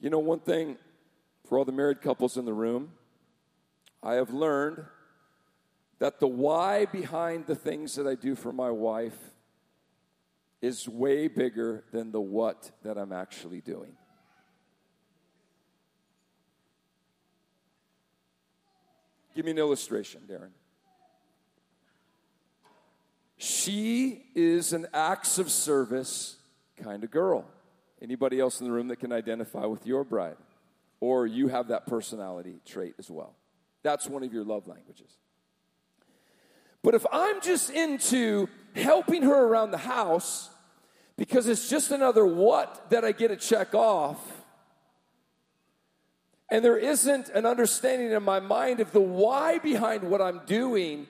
You 0.00 0.10
know, 0.10 0.18
one 0.18 0.40
thing 0.40 0.76
for 1.48 1.58
all 1.58 1.64
the 1.64 1.72
married 1.72 2.02
couples 2.02 2.36
in 2.36 2.44
the 2.44 2.52
room, 2.52 2.92
I 4.02 4.14
have 4.14 4.30
learned 4.30 4.84
that 5.98 6.20
the 6.20 6.28
why 6.28 6.84
behind 6.84 7.46
the 7.46 7.54
things 7.54 7.94
that 7.94 8.06
I 8.06 8.14
do 8.14 8.36
for 8.36 8.52
my 8.52 8.70
wife 8.70 9.16
is 10.60 10.86
way 10.88 11.26
bigger 11.26 11.84
than 11.90 12.12
the 12.12 12.20
what 12.20 12.70
that 12.82 12.98
I'm 12.98 13.12
actually 13.12 13.62
doing. 13.62 13.92
Give 19.34 19.44
me 19.44 19.52
an 19.52 19.58
illustration, 19.58 20.22
Darren. 20.28 20.50
She 23.38 24.24
is 24.34 24.72
an 24.72 24.86
acts 24.92 25.38
of 25.38 25.50
service 25.50 26.36
kind 26.76 27.04
of 27.04 27.10
girl. 27.10 27.44
Anybody 28.02 28.38
else 28.38 28.60
in 28.60 28.66
the 28.66 28.72
room 28.72 28.88
that 28.88 28.96
can 28.96 29.12
identify 29.12 29.64
with 29.64 29.86
your 29.86 30.04
bride? 30.04 30.36
Or 31.00 31.26
you 31.26 31.48
have 31.48 31.68
that 31.68 31.86
personality 31.86 32.60
trait 32.64 32.94
as 32.98 33.10
well. 33.10 33.36
That's 33.82 34.08
one 34.08 34.22
of 34.22 34.32
your 34.32 34.44
love 34.44 34.66
languages. 34.66 35.10
But 36.82 36.94
if 36.94 37.06
I'm 37.12 37.40
just 37.40 37.70
into 37.70 38.48
helping 38.74 39.22
her 39.22 39.46
around 39.46 39.70
the 39.70 39.78
house 39.78 40.50
because 41.16 41.48
it's 41.48 41.68
just 41.68 41.90
another 41.90 42.24
what 42.24 42.90
that 42.90 43.04
I 43.04 43.12
get 43.12 43.28
to 43.28 43.36
check 43.36 43.74
off, 43.74 44.18
and 46.50 46.64
there 46.64 46.78
isn't 46.78 47.28
an 47.30 47.44
understanding 47.44 48.12
in 48.12 48.22
my 48.22 48.40
mind 48.40 48.80
of 48.80 48.92
the 48.92 49.00
why 49.00 49.58
behind 49.58 50.04
what 50.04 50.22
I'm 50.22 50.40
doing 50.46 51.06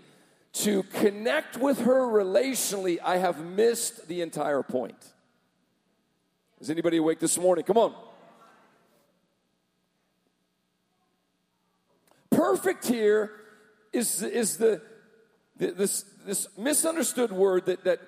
to 0.55 0.83
connect 0.85 1.59
with 1.59 1.81
her 1.81 2.01
relationally, 2.01 2.99
I 3.05 3.19
have 3.19 3.45
missed 3.45 4.09
the 4.09 4.23
entire 4.23 4.63
point. 4.63 5.13
Is 6.61 6.71
anybody 6.71 6.97
awake 6.97 7.21
this 7.21 7.39
morning? 7.39 7.65
Come 7.65 7.77
on. 7.77 7.95
Perfect 12.51 12.87
here 12.87 13.31
is, 13.93 14.23
is 14.23 14.57
the, 14.57 14.81
this, 15.57 16.05
this 16.25 16.49
misunderstood 16.57 17.33
word 17.33 17.67
that, 17.67 17.85
that 17.85 18.01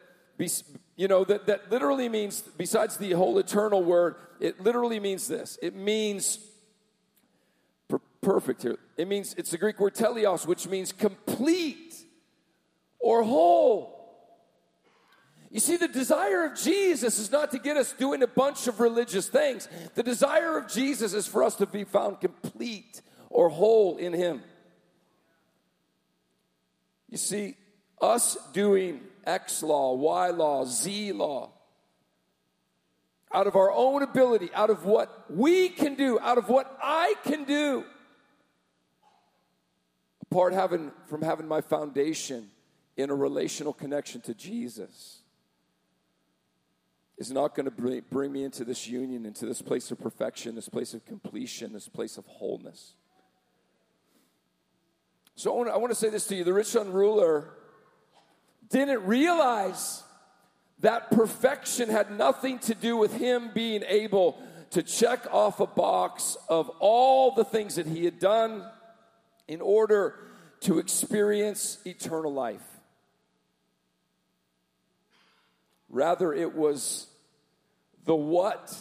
you 0.96 1.08
know, 1.08 1.24
that, 1.24 1.46
that 1.46 1.70
literally 1.70 2.08
means, 2.08 2.40
besides 2.56 2.96
the 2.96 3.12
whole 3.12 3.38
eternal 3.38 3.82
word, 3.82 4.14
it 4.40 4.60
literally 4.62 4.98
means 4.98 5.28
this. 5.28 5.58
It 5.60 5.74
means 5.74 6.38
per- 7.88 8.00
perfect 8.22 8.62
here. 8.62 8.78
It 8.96 9.06
means, 9.08 9.34
it's 9.36 9.50
the 9.50 9.58
Greek 9.58 9.78
word 9.78 9.94
teleios, 9.94 10.46
which 10.46 10.66
means 10.66 10.92
complete 10.92 11.94
or 12.98 13.22
whole. 13.22 14.00
You 15.50 15.60
see, 15.60 15.76
the 15.76 15.88
desire 15.88 16.44
of 16.44 16.56
Jesus 16.56 17.18
is 17.18 17.30
not 17.30 17.50
to 17.50 17.58
get 17.58 17.76
us 17.76 17.92
doing 17.92 18.22
a 18.22 18.26
bunch 18.26 18.68
of 18.68 18.80
religious 18.80 19.28
things. 19.28 19.68
The 19.94 20.02
desire 20.02 20.56
of 20.56 20.68
Jesus 20.68 21.12
is 21.12 21.26
for 21.26 21.42
us 21.42 21.56
to 21.56 21.66
be 21.66 21.84
found 21.84 22.20
complete 22.20 23.02
or 23.30 23.48
whole 23.48 23.96
in 23.96 24.12
Him. 24.12 24.42
You 27.08 27.16
see, 27.16 27.56
us 28.00 28.36
doing 28.52 29.00
X 29.24 29.62
law, 29.62 29.94
Y 29.94 30.28
law, 30.30 30.64
Z 30.64 31.12
law, 31.12 31.50
out 33.32 33.46
of 33.46 33.56
our 33.56 33.72
own 33.72 34.02
ability, 34.02 34.50
out 34.54 34.70
of 34.70 34.84
what 34.84 35.24
we 35.30 35.68
can 35.68 35.94
do, 35.94 36.18
out 36.20 36.36
of 36.36 36.48
what 36.48 36.76
I 36.82 37.14
can 37.24 37.44
do, 37.44 37.84
apart 40.30 40.52
having, 40.52 40.90
from 41.06 41.22
having 41.22 41.46
my 41.46 41.60
foundation 41.60 42.50
in 42.96 43.10
a 43.10 43.14
relational 43.14 43.72
connection 43.72 44.20
to 44.22 44.34
Jesus 44.34 45.20
is 47.18 47.30
not 47.30 47.54
going 47.54 47.66
to 47.66 47.70
bring, 47.70 48.02
bring 48.10 48.32
me 48.32 48.44
into 48.44 48.64
this 48.64 48.88
union, 48.88 49.26
into 49.26 49.44
this 49.44 49.60
place 49.60 49.90
of 49.90 50.00
perfection, 50.00 50.54
this 50.54 50.68
place 50.68 50.94
of 50.94 51.04
completion, 51.04 51.72
this 51.72 51.86
place 51.86 52.16
of 52.16 52.24
wholeness. 52.26 52.94
So 55.40 55.66
I 55.66 55.78
want, 55.78 55.90
to, 55.90 55.94
say 55.94 56.10
this 56.10 56.26
to 56.26 56.36
you 56.36 56.44
the 56.44 56.52
rich 56.52 56.74
ruler 56.74 57.48
didn't 58.68 59.06
realize 59.06 60.02
that 60.80 61.10
perfection 61.10 61.88
had 61.88 62.10
nothing 62.10 62.58
to 62.58 62.74
do 62.74 62.94
with 62.94 63.14
him 63.14 63.50
being 63.54 63.82
able 63.88 64.38
to 64.72 64.82
check 64.82 65.26
off 65.32 65.60
a 65.60 65.66
box 65.66 66.36
of 66.50 66.68
all 66.78 67.34
the 67.34 67.44
things 67.46 67.76
that 67.76 67.86
he 67.86 68.04
had 68.04 68.18
done 68.18 68.66
in 69.48 69.62
order 69.62 70.16
to 70.60 70.78
experience 70.78 71.78
eternal 71.86 72.34
life. 72.34 72.60
Rather, 75.88 76.34
it 76.34 76.54
was 76.54 77.06
the 78.04 78.14
what 78.14 78.76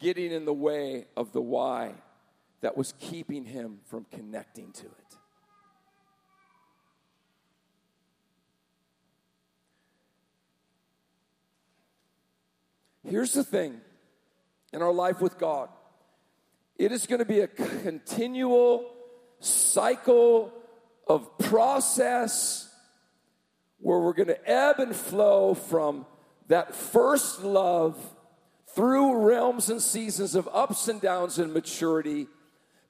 getting 0.00 0.32
in 0.32 0.44
the 0.44 0.52
way 0.52 1.04
of 1.16 1.32
the 1.32 1.40
why 1.40 1.92
that 2.62 2.76
was 2.76 2.94
keeping 2.98 3.44
him 3.44 3.78
from 3.86 4.06
connecting 4.10 4.72
to 4.72 4.86
it. 4.86 5.07
Here's 13.08 13.32
the 13.32 13.44
thing 13.44 13.80
in 14.72 14.82
our 14.82 14.92
life 14.92 15.20
with 15.22 15.38
God. 15.38 15.70
It 16.76 16.92
is 16.92 17.06
going 17.06 17.20
to 17.20 17.24
be 17.24 17.40
a 17.40 17.46
continual 17.46 18.90
cycle 19.40 20.52
of 21.06 21.38
process 21.38 22.68
where 23.78 23.98
we're 24.00 24.12
going 24.12 24.28
to 24.28 24.48
ebb 24.48 24.78
and 24.78 24.94
flow 24.94 25.54
from 25.54 26.04
that 26.48 26.74
first 26.74 27.42
love 27.42 27.96
through 28.74 29.26
realms 29.26 29.70
and 29.70 29.80
seasons 29.80 30.34
of 30.34 30.46
ups 30.52 30.88
and 30.88 31.00
downs 31.00 31.38
and 31.38 31.54
maturity, 31.54 32.26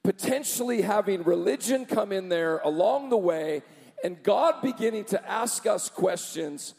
potentially 0.02 0.82
having 0.82 1.22
religion 1.22 1.86
come 1.86 2.10
in 2.10 2.28
there 2.28 2.58
along 2.58 3.10
the 3.10 3.16
way, 3.16 3.62
and 4.02 4.20
God 4.22 4.62
beginning 4.62 5.04
to 5.06 5.30
ask 5.30 5.64
us 5.64 5.88
questions 5.88 6.74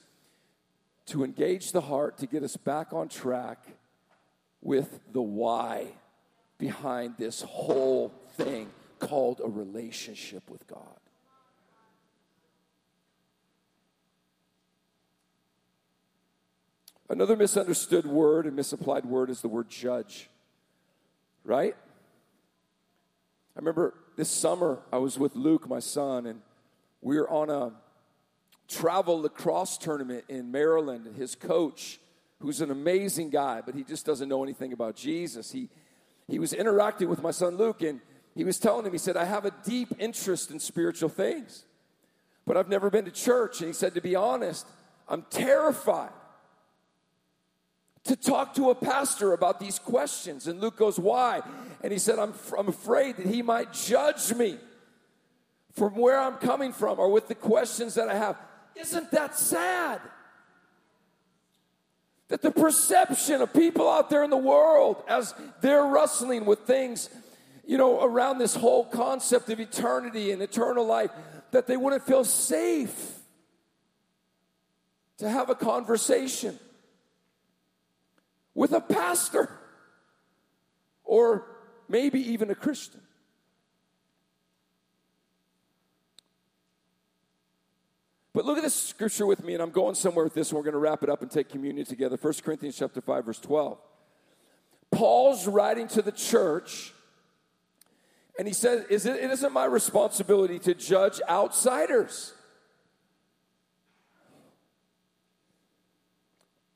to 1.10 1.24
engage 1.24 1.72
the 1.72 1.82
heart, 1.82 2.18
to 2.20 2.28
get 2.28 2.44
us 2.44 2.56
back 2.58 2.94
on 2.94 3.10
track 3.10 3.60
with 4.62 5.00
the 5.12 5.22
why 5.22 5.88
behind 6.58 7.16
this 7.18 7.42
whole 7.42 8.14
thing 8.36 8.70
called 9.00 9.42
a 9.44 9.48
relationship 9.48 10.50
with 10.50 10.68
God. 10.68 11.00
Another 17.10 17.36
misunderstood 17.36 18.06
word 18.06 18.46
and 18.46 18.56
misapplied 18.56 19.06
word 19.06 19.32
is 19.32 19.42
the 19.42 19.48
word 19.48 19.68
judge, 19.68 20.30
right? 21.44 21.76
I 23.56 23.60
remember 23.60 23.96
this 24.16 24.30
summer 24.30 24.80
I 24.94 24.98
was 25.00 25.18
with 25.18 25.36
Luke, 25.36 25.68
my 25.68 25.80
son, 25.80 26.28
and 26.28 26.42
we 27.02 27.18
were 27.18 27.28
on 27.28 27.50
a 27.50 27.72
travel 28.70 29.22
lacrosse 29.22 29.78
tournament 29.78 30.24
in 30.30 30.52
Maryland. 30.52 31.08
And 31.08 31.16
his 31.16 31.36
coach, 31.36 32.00
who's 32.40 32.62
an 32.62 32.72
amazing 32.72 33.32
guy, 33.32 33.62
but 33.66 33.76
he 33.76 33.84
just 33.84 34.06
doesn't 34.06 34.30
know 34.30 34.44
anything 34.44 34.72
about 34.72 34.96
Jesus, 34.96 35.52
he, 35.52 35.70
he 36.28 36.40
was 36.40 36.54
interacting 36.54 37.10
with 37.10 37.22
my 37.22 37.32
son 37.32 37.58
Luke, 37.58 37.82
and 37.82 38.00
he 38.36 38.44
was 38.44 38.60
telling 38.60 38.86
him, 38.86 38.92
he 38.92 38.98
said, 38.98 39.18
I 39.18 39.26
have 39.26 39.46
a 39.46 39.52
deep 39.66 39.90
interest 40.00 40.52
in 40.52 40.60
spiritual 40.60 41.10
things, 41.10 41.66
but 42.46 42.56
I've 42.56 42.70
never 42.70 42.90
been 42.90 43.06
to 43.06 43.12
church. 43.12 43.60
And 43.60 43.68
he 43.68 43.74
said, 43.74 43.96
to 43.96 44.02
be 44.02 44.16
honest, 44.16 44.66
I'm 45.08 45.26
terrified 45.30 46.12
to 48.06 48.16
talk 48.16 48.56
to 48.56 48.70
a 48.70 48.76
pastor 48.76 49.34
about 49.34 49.60
these 49.60 49.78
questions. 49.78 50.48
And 50.48 50.60
Luke 50.62 50.78
goes, 50.78 50.98
Why? 50.98 51.42
And 51.84 51.92
he 51.92 52.00
said, 52.00 52.18
I'm, 52.18 52.34
I'm 52.58 52.68
afraid 52.68 53.18
that 53.18 53.26
he 53.26 53.42
might 53.42 53.74
judge 53.74 54.34
me 54.34 54.58
from 55.74 55.96
where 55.96 56.20
I'm 56.20 56.38
coming 56.38 56.74
from 56.74 57.00
or 57.00 57.12
with 57.12 57.28
the 57.28 57.36
questions 57.36 57.96
that 57.96 58.10
I 58.10 58.16
have. 58.16 58.38
Isn't 58.76 59.12
that 59.12 59.38
sad? 59.38 60.02
That 62.30 62.42
the 62.42 62.52
perception 62.52 63.42
of 63.42 63.54
people 63.54 63.90
out 63.90 64.10
there 64.10 64.24
in 64.24 64.30
the 64.30 64.38
world 64.38 65.04
as 65.08 65.34
they're 65.62 65.86
wrestling 65.86 66.46
with 66.46 66.60
things, 66.60 67.10
you 67.66 67.78
know, 67.78 68.04
around 68.04 68.38
this 68.38 68.56
whole 68.56 68.86
concept 68.86 69.50
of 69.50 69.60
eternity 69.60 70.32
and 70.32 70.42
eternal 70.42 70.86
life, 70.86 71.12
that 71.52 71.68
they 71.68 71.78
wouldn't 71.78 72.06
feel 72.06 72.24
safe 72.24 73.20
to 75.18 75.30
have 75.30 75.50
a 75.50 75.56
conversation 75.56 76.58
with 78.54 78.74
a 78.74 78.82
pastor 78.82 79.50
or 81.04 81.46
maybe 81.88 82.20
even 82.32 82.50
a 82.52 82.56
Christian. 82.56 83.02
But 88.34 88.46
look 88.46 88.58
at 88.58 88.64
this 88.64 88.76
scripture 88.76 89.26
with 89.26 89.44
me, 89.44 89.54
and 89.54 89.64
I'm 89.64 89.72
going 89.72 89.96
somewhere 89.96 90.24
with 90.24 90.34
this, 90.34 90.50
and 90.50 90.58
we're 90.58 90.64
going 90.64 90.74
to 90.74 90.80
wrap 90.80 91.04
it 91.04 91.10
up 91.10 91.22
and 91.22 91.32
take 91.32 91.50
communion 91.50 91.86
together. 91.86 92.18
1 92.20 92.34
Corinthians 92.44 92.78
chapter 92.78 93.02
5, 93.02 93.26
verse 93.26 93.40
12. 93.40 93.78
Paul's 94.92 95.48
writing 95.48 95.88
to 95.90 96.02
the 96.02 96.12
church, 96.12 96.94
and 98.38 98.48
he 98.48 98.54
says, 98.54 98.86
Is 98.90 99.06
it, 99.06 99.16
it 99.16 99.32
isn't 99.32 99.52
my 99.52 99.66
responsibility 99.66 100.60
to 100.60 100.74
judge 100.74 101.22
outsiders. 101.28 102.34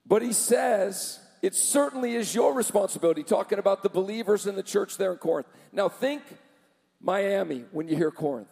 But 0.05 0.21
he 0.21 0.33
says, 0.33 1.19
it 1.41 1.55
certainly 1.55 2.15
is 2.15 2.33
your 2.33 2.53
responsibility, 2.53 3.23
talking 3.23 3.59
about 3.59 3.83
the 3.83 3.89
believers 3.89 4.47
in 4.47 4.55
the 4.55 4.63
church 4.63 4.97
there 4.97 5.11
in 5.11 5.17
Corinth. 5.17 5.47
Now, 5.71 5.89
think 5.89 6.21
Miami 7.01 7.65
when 7.71 7.87
you 7.87 7.95
hear 7.95 8.11
Corinth. 8.11 8.47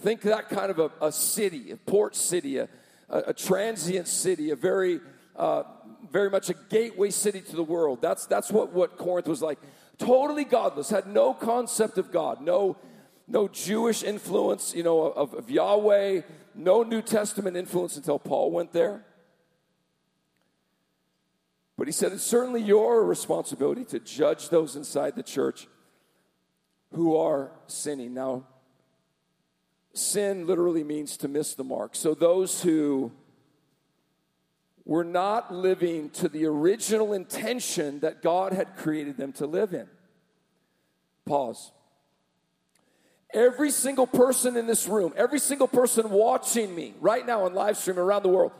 Think 0.00 0.22
that 0.22 0.48
kind 0.48 0.70
of 0.70 0.78
a, 0.78 0.90
a 1.02 1.12
city, 1.12 1.72
a 1.72 1.76
port 1.76 2.16
city, 2.16 2.58
a, 2.58 2.68
a, 3.08 3.18
a 3.28 3.34
transient 3.34 4.08
city, 4.08 4.50
a 4.50 4.56
very, 4.56 5.00
uh, 5.36 5.64
very 6.10 6.30
much 6.30 6.48
a 6.48 6.54
gateway 6.70 7.10
city 7.10 7.40
to 7.42 7.56
the 7.56 7.62
world. 7.62 8.00
That's, 8.00 8.26
that's 8.26 8.50
what, 8.50 8.72
what 8.72 8.96
Corinth 8.96 9.28
was 9.28 9.42
like. 9.42 9.58
Totally 9.98 10.44
godless, 10.44 10.88
had 10.88 11.06
no 11.06 11.34
concept 11.34 11.98
of 11.98 12.10
God, 12.10 12.40
no, 12.40 12.78
no 13.28 13.48
Jewish 13.48 14.02
influence, 14.02 14.74
you 14.74 14.82
know, 14.82 15.02
of, 15.02 15.34
of 15.34 15.50
Yahweh, 15.50 16.22
no 16.54 16.82
New 16.82 17.02
Testament 17.02 17.56
influence 17.56 17.98
until 17.98 18.18
Paul 18.18 18.50
went 18.50 18.72
there. 18.72 19.04
But 21.76 21.88
he 21.88 21.92
said 21.92 22.12
it's 22.12 22.22
certainly 22.22 22.62
your 22.62 23.04
responsibility 23.04 23.84
to 23.86 23.98
judge 24.00 24.48
those 24.48 24.76
inside 24.76 25.16
the 25.16 25.22
church 25.22 25.66
who 26.94 27.16
are 27.16 27.52
sinning. 27.66 28.14
Now, 28.14 28.44
sin 29.92 30.46
literally 30.46 30.84
means 30.84 31.16
to 31.18 31.28
miss 31.28 31.54
the 31.54 31.64
mark. 31.64 31.94
So 31.94 32.14
those 32.14 32.62
who 32.62 33.12
were 34.84 35.04
not 35.04 35.52
living 35.52 36.10
to 36.10 36.28
the 36.28 36.46
original 36.46 37.12
intention 37.12 38.00
that 38.00 38.22
God 38.22 38.52
had 38.52 38.76
created 38.76 39.16
them 39.16 39.32
to 39.34 39.46
live 39.46 39.72
in. 39.72 39.86
Pause. 41.24 41.70
Every 43.32 43.70
single 43.70 44.06
person 44.06 44.56
in 44.56 44.66
this 44.66 44.88
room, 44.88 45.12
every 45.16 45.38
single 45.38 45.68
person 45.68 46.10
watching 46.10 46.74
me 46.74 46.94
right 47.00 47.24
now 47.24 47.44
on 47.44 47.54
live 47.54 47.76
stream 47.76 47.98
around 47.98 48.24
the 48.24 48.28
world, 48.28 48.50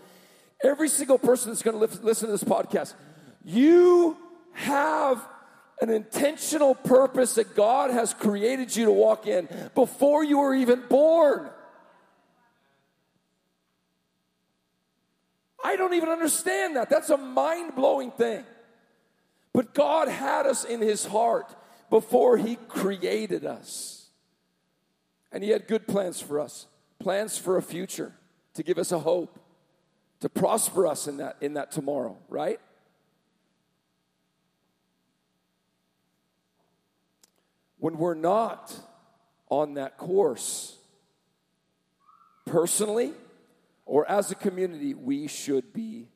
every 0.62 0.88
single 0.88 1.18
person 1.18 1.50
that's 1.50 1.62
going 1.62 1.76
to 1.76 2.00
listen 2.04 2.26
to 2.26 2.32
this 2.32 2.44
podcast, 2.44 2.94
you 3.44 4.16
have 4.52 5.26
an 5.80 5.90
intentional 5.90 6.74
purpose 6.74 7.34
that 7.34 7.54
God 7.54 7.90
has 7.90 8.12
created 8.12 8.74
you 8.74 8.86
to 8.86 8.92
walk 8.92 9.26
in 9.26 9.48
before 9.74 10.22
you 10.22 10.38
were 10.38 10.54
even 10.54 10.82
born. 10.88 11.48
I 15.62 15.76
don't 15.76 15.94
even 15.94 16.08
understand 16.08 16.76
that. 16.76 16.90
That's 16.90 17.10
a 17.10 17.16
mind 17.16 17.74
blowing 17.74 18.10
thing. 18.10 18.44
But 19.52 19.74
God 19.74 20.08
had 20.08 20.46
us 20.46 20.64
in 20.64 20.80
His 20.80 21.04
heart 21.04 21.54
before 21.90 22.36
He 22.36 22.56
created 22.56 23.44
us. 23.44 24.08
And 25.32 25.42
He 25.42 25.50
had 25.50 25.66
good 25.66 25.86
plans 25.86 26.20
for 26.20 26.40
us 26.40 26.66
plans 27.00 27.38
for 27.38 27.56
a 27.56 27.62
future, 27.62 28.12
to 28.52 28.62
give 28.62 28.78
us 28.78 28.92
a 28.92 28.98
hope, 28.98 29.40
to 30.20 30.28
prosper 30.28 30.86
us 30.86 31.08
in 31.08 31.16
that, 31.16 31.36
in 31.40 31.54
that 31.54 31.72
tomorrow, 31.72 32.16
right? 32.28 32.60
When 37.80 37.96
we're 37.96 38.14
not 38.14 38.72
on 39.48 39.74
that 39.74 39.98
course, 39.98 40.76
personally 42.46 43.12
or 43.86 44.08
as 44.08 44.30
a 44.30 44.34
community, 44.34 44.94
we 44.94 45.26
should 45.26 45.72
be 45.72 46.06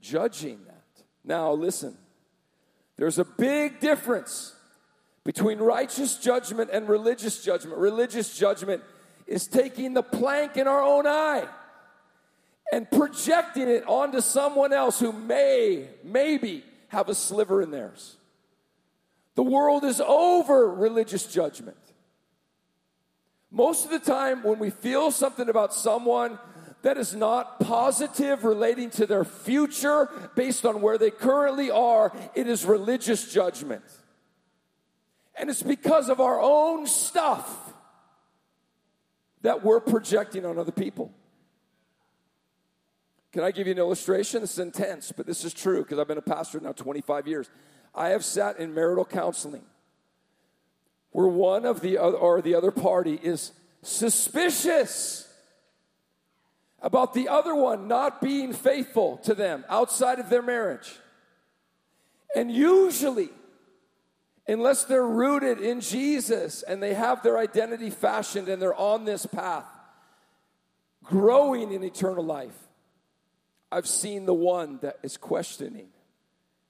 judging 0.00 0.60
that. 0.66 1.04
Now, 1.24 1.52
listen, 1.52 1.96
there's 2.96 3.18
a 3.18 3.24
big 3.24 3.80
difference 3.80 4.54
between 5.24 5.58
righteous 5.58 6.18
judgment 6.18 6.70
and 6.72 6.88
religious 6.88 7.42
judgment. 7.42 7.78
Religious 7.78 8.36
judgment 8.36 8.82
is 9.26 9.46
taking 9.46 9.94
the 9.94 10.02
plank 10.02 10.56
in 10.56 10.68
our 10.68 10.82
own 10.82 11.06
eye 11.06 11.48
and 12.72 12.88
projecting 12.90 13.68
it 13.68 13.84
onto 13.86 14.20
someone 14.20 14.72
else 14.72 15.00
who 15.00 15.12
may, 15.12 15.88
maybe, 16.04 16.64
have 16.88 17.08
a 17.08 17.14
sliver 17.14 17.60
in 17.60 17.70
theirs. 17.70 18.17
The 19.38 19.44
world 19.44 19.84
is 19.84 20.00
over 20.00 20.68
religious 20.68 21.24
judgment. 21.24 21.76
Most 23.52 23.84
of 23.84 23.92
the 23.92 24.00
time, 24.00 24.42
when 24.42 24.58
we 24.58 24.70
feel 24.70 25.12
something 25.12 25.48
about 25.48 25.72
someone 25.72 26.40
that 26.82 26.98
is 26.98 27.14
not 27.14 27.60
positive 27.60 28.42
relating 28.42 28.90
to 28.90 29.06
their 29.06 29.24
future 29.24 30.08
based 30.34 30.66
on 30.66 30.80
where 30.80 30.98
they 30.98 31.12
currently 31.12 31.70
are, 31.70 32.12
it 32.34 32.48
is 32.48 32.64
religious 32.64 33.32
judgment. 33.32 33.84
And 35.36 35.48
it's 35.48 35.62
because 35.62 36.08
of 36.08 36.18
our 36.18 36.40
own 36.40 36.88
stuff 36.88 37.72
that 39.42 39.62
we're 39.62 39.78
projecting 39.78 40.44
on 40.46 40.58
other 40.58 40.72
people. 40.72 41.12
Can 43.30 43.44
I 43.44 43.52
give 43.52 43.68
you 43.68 43.72
an 43.72 43.78
illustration? 43.78 44.40
This 44.40 44.54
is 44.54 44.58
intense, 44.58 45.12
but 45.12 45.26
this 45.26 45.44
is 45.44 45.54
true 45.54 45.84
because 45.84 46.00
I've 46.00 46.08
been 46.08 46.18
a 46.18 46.22
pastor 46.22 46.58
now 46.58 46.72
25 46.72 47.28
years. 47.28 47.48
I 47.94 48.10
have 48.10 48.24
sat 48.24 48.58
in 48.58 48.74
marital 48.74 49.04
counseling 49.04 49.64
where 51.10 51.28
one 51.28 51.64
of 51.64 51.80
the 51.80 51.98
other 51.98 52.16
or 52.16 52.42
the 52.42 52.54
other 52.54 52.70
party 52.70 53.18
is 53.22 53.52
suspicious 53.82 55.28
about 56.80 57.14
the 57.14 57.28
other 57.28 57.54
one 57.54 57.88
not 57.88 58.20
being 58.20 58.52
faithful 58.52 59.16
to 59.18 59.34
them 59.34 59.64
outside 59.68 60.18
of 60.18 60.30
their 60.30 60.42
marriage. 60.42 60.94
And 62.36 62.52
usually, 62.52 63.30
unless 64.46 64.84
they're 64.84 65.06
rooted 65.06 65.60
in 65.60 65.80
Jesus 65.80 66.62
and 66.62 66.82
they 66.82 66.94
have 66.94 67.22
their 67.22 67.38
identity 67.38 67.90
fashioned 67.90 68.48
and 68.48 68.60
they're 68.60 68.74
on 68.74 69.04
this 69.04 69.26
path, 69.26 69.66
growing 71.02 71.72
in 71.72 71.82
eternal 71.82 72.24
life, 72.24 72.56
I've 73.72 73.88
seen 73.88 74.24
the 74.24 74.34
one 74.34 74.78
that 74.82 74.98
is 75.02 75.16
questioning 75.16 75.88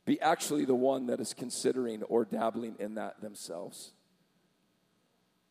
be 0.09 0.18
actually 0.23 0.64
the 0.64 0.75
one 0.75 1.09
that 1.09 1.21
is 1.21 1.35
considering 1.35 2.03
or 2.05 2.25
dabbling 2.25 2.75
in 2.79 2.94
that 2.94 3.21
themselves. 3.21 3.92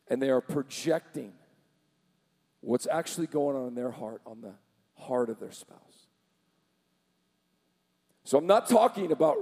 And 0.08 0.20
they 0.20 0.30
are 0.30 0.40
projecting 0.40 1.32
what's 2.60 2.88
actually 2.90 3.28
going 3.28 3.56
on 3.56 3.68
in 3.68 3.76
their 3.76 3.92
heart 3.92 4.20
on 4.26 4.40
the 4.40 4.54
heart 4.96 5.30
of 5.30 5.38
their 5.38 5.52
spouse. 5.52 5.78
So 8.24 8.36
I'm 8.36 8.48
not 8.48 8.68
talking 8.68 9.12
about 9.12 9.36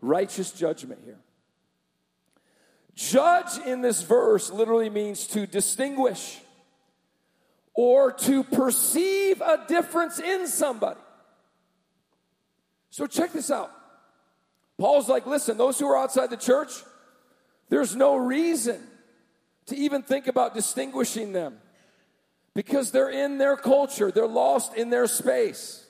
righteous 0.00 0.50
judgment 0.52 1.02
here. 1.04 1.20
Judge 2.94 3.58
in 3.66 3.82
this 3.82 4.00
verse 4.00 4.50
literally 4.50 4.88
means 4.88 5.26
to 5.28 5.46
distinguish 5.46 6.40
or 7.74 8.10
to 8.10 8.42
perceive 8.42 9.42
a 9.42 9.66
difference 9.68 10.18
in 10.18 10.46
somebody. 10.46 11.00
So 12.88 13.06
check 13.06 13.32
this 13.34 13.50
out. 13.50 13.70
Paul's 14.82 15.08
like, 15.08 15.26
listen, 15.26 15.56
those 15.56 15.78
who 15.78 15.86
are 15.86 15.96
outside 15.96 16.30
the 16.30 16.36
church, 16.36 16.72
there's 17.68 17.94
no 17.94 18.16
reason 18.16 18.80
to 19.66 19.76
even 19.76 20.02
think 20.02 20.26
about 20.26 20.54
distinguishing 20.54 21.32
them 21.32 21.58
because 22.52 22.90
they're 22.90 23.08
in 23.08 23.38
their 23.38 23.56
culture, 23.56 24.10
they're 24.10 24.26
lost 24.26 24.74
in 24.74 24.90
their 24.90 25.06
space. 25.06 25.86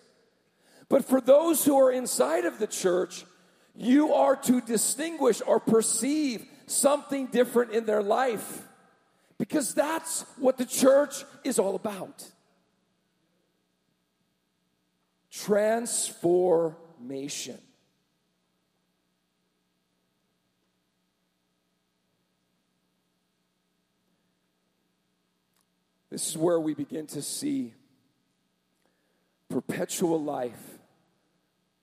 But 0.90 1.06
for 1.06 1.22
those 1.22 1.64
who 1.64 1.78
are 1.78 1.90
inside 1.90 2.44
of 2.44 2.58
the 2.58 2.66
church, 2.66 3.24
you 3.74 4.12
are 4.12 4.36
to 4.36 4.60
distinguish 4.60 5.40
or 5.46 5.58
perceive 5.58 6.44
something 6.66 7.28
different 7.28 7.72
in 7.72 7.86
their 7.86 8.02
life 8.02 8.60
because 9.38 9.72
that's 9.72 10.26
what 10.36 10.58
the 10.58 10.66
church 10.66 11.24
is 11.44 11.58
all 11.58 11.76
about. 11.76 12.30
Transformation. 15.30 17.58
This 26.12 26.28
is 26.28 26.36
where 26.36 26.60
we 26.60 26.74
begin 26.74 27.06
to 27.06 27.22
see 27.22 27.72
perpetual 29.48 30.22
life 30.22 30.78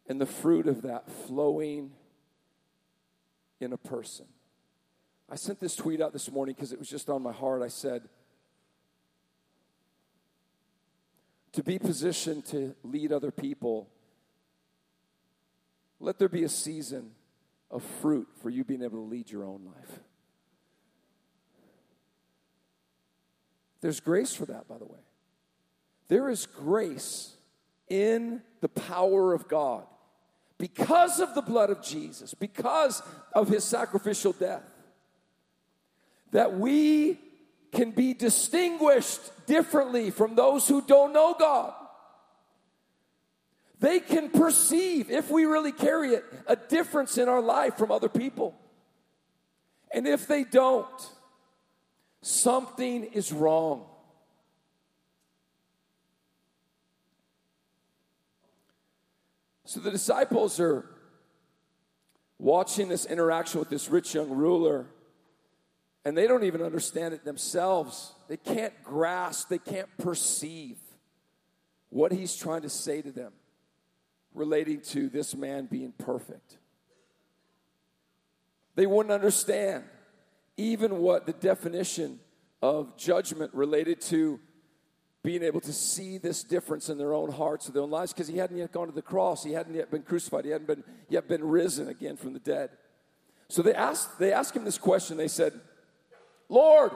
and 0.07 0.21
the 0.21 0.27
fruit 0.27 0.67
of 0.67 0.83
that 0.83 1.09
flowing 1.25 1.93
in 3.59 3.73
a 3.73 3.77
person. 3.77 4.27
I 5.31 5.35
sent 5.35 5.59
this 5.59 5.75
tweet 5.75 5.99
out 5.99 6.13
this 6.13 6.31
morning 6.31 6.53
because 6.53 6.71
it 6.71 6.77
was 6.77 6.87
just 6.87 7.09
on 7.09 7.23
my 7.23 7.31
heart. 7.31 7.63
I 7.63 7.69
said, 7.69 8.07
to 11.53 11.63
be 11.63 11.79
positioned 11.79 12.45
to 12.49 12.75
lead 12.83 13.11
other 13.11 13.31
people, 13.31 13.89
let 15.99 16.19
there 16.19 16.29
be 16.29 16.43
a 16.43 16.49
season 16.49 17.13
of 17.71 17.81
fruit 17.99 18.27
for 18.43 18.51
you 18.51 18.63
being 18.63 18.83
able 18.83 18.99
to 18.99 19.09
lead 19.09 19.31
your 19.31 19.43
own 19.43 19.65
life. 19.65 19.99
There's 23.81 23.99
grace 23.99 24.33
for 24.33 24.45
that, 24.45 24.67
by 24.67 24.77
the 24.77 24.85
way. 24.85 24.99
There 26.07 26.29
is 26.29 26.45
grace 26.45 27.35
in 27.87 28.41
the 28.61 28.69
power 28.69 29.33
of 29.33 29.47
God 29.47 29.83
because 30.57 31.19
of 31.19 31.33
the 31.35 31.41
blood 31.41 31.69
of 31.69 31.81
Jesus, 31.81 32.33
because 32.33 33.01
of 33.33 33.47
his 33.47 33.63
sacrificial 33.63 34.33
death, 34.33 34.63
that 36.31 36.59
we 36.59 37.17
can 37.71 37.91
be 37.91 38.13
distinguished 38.13 39.21
differently 39.45 40.11
from 40.11 40.35
those 40.35 40.67
who 40.67 40.81
don't 40.81 41.13
know 41.13 41.35
God. 41.37 41.73
they 43.79 44.01
can 44.01 44.29
perceive, 44.29 45.09
if 45.09 45.31
we 45.31 45.45
really 45.45 45.71
carry 45.71 46.09
it, 46.09 46.25
a 46.47 46.55
difference 46.57 47.17
in 47.17 47.29
our 47.29 47.41
life 47.41 47.77
from 47.77 47.91
other 47.91 48.09
people. 48.09 48.53
And 49.93 50.05
if 50.05 50.27
they 50.27 50.43
don't, 50.43 51.09
something 52.21 53.03
is 53.05 53.31
wrong. 53.31 53.85
So 59.65 59.79
the 59.79 59.91
disciples 59.91 60.59
are 60.59 60.85
watching 62.39 62.87
this 62.87 63.05
interaction 63.05 63.59
with 63.59 63.69
this 63.69 63.89
rich 63.89 64.15
young 64.15 64.29
ruler, 64.29 64.87
and 66.03 66.17
they 66.17 66.25
don't 66.25 66.43
even 66.43 66.63
understand 66.63 67.13
it 67.13 67.23
themselves. 67.23 68.13
They 68.27 68.37
can't 68.37 68.73
grasp, 68.83 69.49
they 69.49 69.59
can't 69.59 69.89
perceive 69.97 70.77
what 71.89 72.11
he's 72.11 72.35
trying 72.35 72.61
to 72.63 72.69
say 72.69 73.01
to 73.01 73.11
them 73.11 73.33
relating 74.33 74.81
to 74.81 75.09
this 75.09 75.35
man 75.35 75.65
being 75.65 75.91
perfect. 75.97 76.57
They 78.75 78.87
wouldn't 78.87 79.11
understand 79.11 79.83
even 80.59 80.97
what 80.97 81.25
the 81.25 81.33
definition 81.33 82.19
of 82.61 82.97
judgment 82.97 83.53
related 83.53 84.01
to 84.01 84.39
being 85.23 85.41
able 85.43 85.61
to 85.61 85.73
see 85.73 86.17
this 86.17 86.43
difference 86.43 86.89
in 86.89 86.97
their 86.97 87.13
own 87.13 87.31
hearts 87.31 87.67
or 87.67 87.71
their 87.71 87.81
own 87.83 87.89
lives 87.89 88.13
because 88.13 88.27
he 88.27 88.37
hadn't 88.37 88.57
yet 88.57 88.71
gone 88.71 88.87
to 88.87 88.93
the 88.93 89.01
cross 89.01 89.43
he 89.43 89.53
hadn't 89.53 89.73
yet 89.73 89.89
been 89.89 90.03
crucified 90.03 90.45
he 90.45 90.51
hadn't 90.51 90.67
been 90.67 90.83
yet 91.07 91.27
been 91.27 91.43
risen 91.43 91.87
again 91.87 92.17
from 92.17 92.33
the 92.33 92.39
dead. 92.39 92.69
So 93.47 93.61
they 93.61 93.73
asked 93.73 94.19
they 94.19 94.31
asked 94.33 94.55
him 94.55 94.65
this 94.65 94.77
question. 94.77 95.17
They 95.17 95.27
said 95.27 95.53
lord 96.49 96.91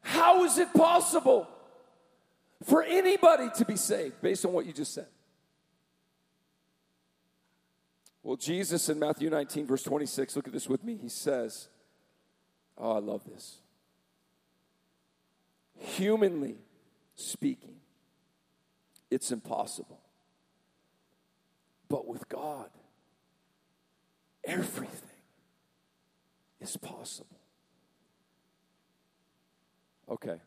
how 0.00 0.44
is 0.44 0.58
it 0.58 0.72
possible 0.72 1.48
for 2.62 2.82
anybody 2.82 3.48
to 3.56 3.64
be 3.64 3.76
saved 3.76 4.20
based 4.22 4.44
on 4.44 4.52
what 4.52 4.64
you 4.64 4.72
just 4.72 4.94
said 4.94 5.06
well 8.24 8.36
jesus 8.36 8.88
in 8.88 8.98
matthew 8.98 9.30
19 9.30 9.66
verse 9.66 9.84
26 9.84 10.34
look 10.34 10.48
at 10.48 10.52
this 10.52 10.68
with 10.68 10.82
me 10.82 10.98
he 11.00 11.08
says 11.08 11.68
Oh, 12.76 12.92
I 12.92 12.98
love 12.98 13.24
this. 13.24 13.58
Humanly 15.78 16.56
speaking, 17.14 17.76
it's 19.10 19.30
impossible. 19.30 20.00
But 21.88 22.06
with 22.06 22.28
God, 22.28 22.70
everything 24.44 24.88
is 26.60 26.76
possible. 26.76 27.38
Okay. 30.08 30.40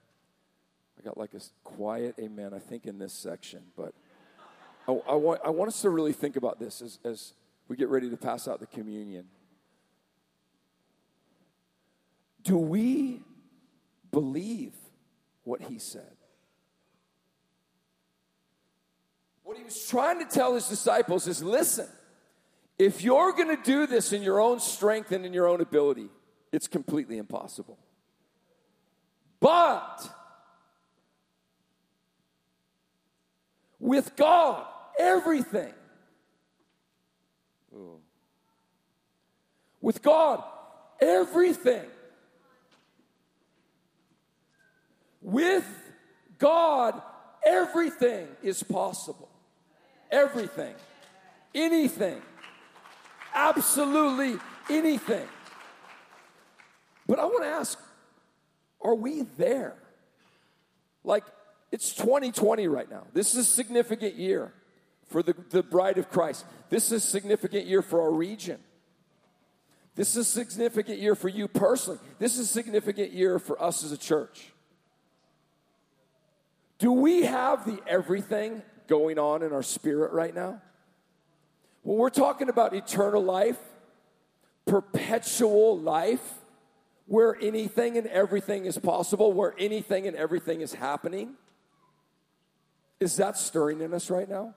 I 0.99 1.03
got 1.03 1.17
like 1.17 1.33
a 1.33 1.39
quiet 1.63 2.15
amen, 2.19 2.53
I 2.53 2.59
think, 2.59 2.85
in 2.85 2.97
this 2.97 3.13
section, 3.13 3.61
but 3.77 3.93
I, 4.87 4.91
I, 4.91 5.15
want, 5.15 5.41
I 5.45 5.49
want 5.49 5.69
us 5.69 5.81
to 5.81 5.89
really 5.89 6.13
think 6.13 6.35
about 6.35 6.59
this 6.59 6.81
as, 6.81 6.99
as 7.05 7.33
we 7.67 7.75
get 7.75 7.89
ready 7.89 8.10
to 8.10 8.17
pass 8.17 8.47
out 8.47 8.60
the 8.60 8.67
communion. 8.67 9.25
Do 12.43 12.58
we 12.58 13.21
believe 14.12 14.73
what 15.43 15.62
he 15.62 15.80
said? 15.80 16.15
What 19.43 19.58
he 19.58 19.63
was 19.63 19.88
trying 19.88 20.19
to 20.19 20.25
tell 20.25 20.56
his 20.56 20.67
disciples 20.67 21.27
is 21.27 21.43
listen, 21.43 21.88
if 22.80 23.01
you're 23.01 23.34
going 23.34 23.56
to 23.56 23.62
do 23.62 23.88
this 23.88 24.13
in 24.13 24.21
your 24.21 24.39
own 24.39 24.60
strength 24.60 25.12
and 25.12 25.25
in 25.25 25.34
your 25.34 25.47
own 25.47 25.62
ability, 25.62 26.10
it's 26.51 26.67
completely 26.67 27.17
impossible. 27.17 27.77
But 29.39 30.10
with 33.80 34.15
God, 34.15 34.65
everything. 34.99 35.73
Ooh. 37.77 37.99
With 39.79 40.01
God, 40.01 40.43
everything 40.99 41.85
With 45.27 45.67
God, 46.39 47.01
everything 47.45 48.29
is 48.41 48.63
possible. 48.63 49.29
Everything. 50.09 50.73
Anything. 51.53 52.21
Absolutely 53.33 54.39
anything. 54.69 55.27
But 57.07 57.19
I 57.19 57.25
want 57.25 57.43
to 57.43 57.49
ask 57.49 57.77
are 58.81 58.95
we 58.95 59.23
there? 59.37 59.75
Like, 61.03 61.25
it's 61.73 61.93
2020 61.93 62.69
right 62.69 62.89
now. 62.89 63.03
This 63.11 63.33
is 63.33 63.39
a 63.39 63.43
significant 63.43 64.15
year 64.15 64.53
for 65.07 65.23
the, 65.23 65.35
the 65.49 65.63
bride 65.63 65.97
of 65.97 66.09
Christ. 66.09 66.45
This 66.69 66.91
is 66.91 67.03
a 67.03 67.07
significant 67.07 67.65
year 67.65 67.81
for 67.81 68.01
our 68.01 68.11
region. 68.11 68.59
This 69.95 70.15
is 70.15 70.17
a 70.17 70.23
significant 70.25 70.99
year 70.99 71.15
for 71.15 71.29
you 71.29 71.47
personally. 71.47 71.99
This 72.19 72.37
is 72.37 72.41
a 72.41 72.51
significant 72.51 73.13
year 73.13 73.39
for 73.39 73.61
us 73.61 73.83
as 73.83 73.91
a 73.91 73.97
church. 73.97 74.53
Do 76.77 76.91
we 76.91 77.23
have 77.23 77.65
the 77.65 77.79
everything 77.87 78.61
going 78.87 79.17
on 79.17 79.41
in 79.41 79.53
our 79.53 79.63
spirit 79.63 80.11
right 80.11 80.35
now? 80.35 80.61
When 81.81 81.97
we're 81.97 82.09
talking 82.09 82.49
about 82.49 82.75
eternal 82.75 83.23
life, 83.23 83.57
perpetual 84.65 85.79
life, 85.79 86.33
where 87.07 87.35
anything 87.41 87.97
and 87.97 88.05
everything 88.07 88.65
is 88.65 88.77
possible, 88.77 89.33
where 89.33 89.55
anything 89.57 90.05
and 90.05 90.15
everything 90.15 90.61
is 90.61 90.73
happening, 90.73 91.35
is 92.99 93.15
that 93.15 93.37
stirring 93.37 93.81
in 93.81 93.93
us 93.93 94.09
right 94.09 94.29
now? 94.29 94.53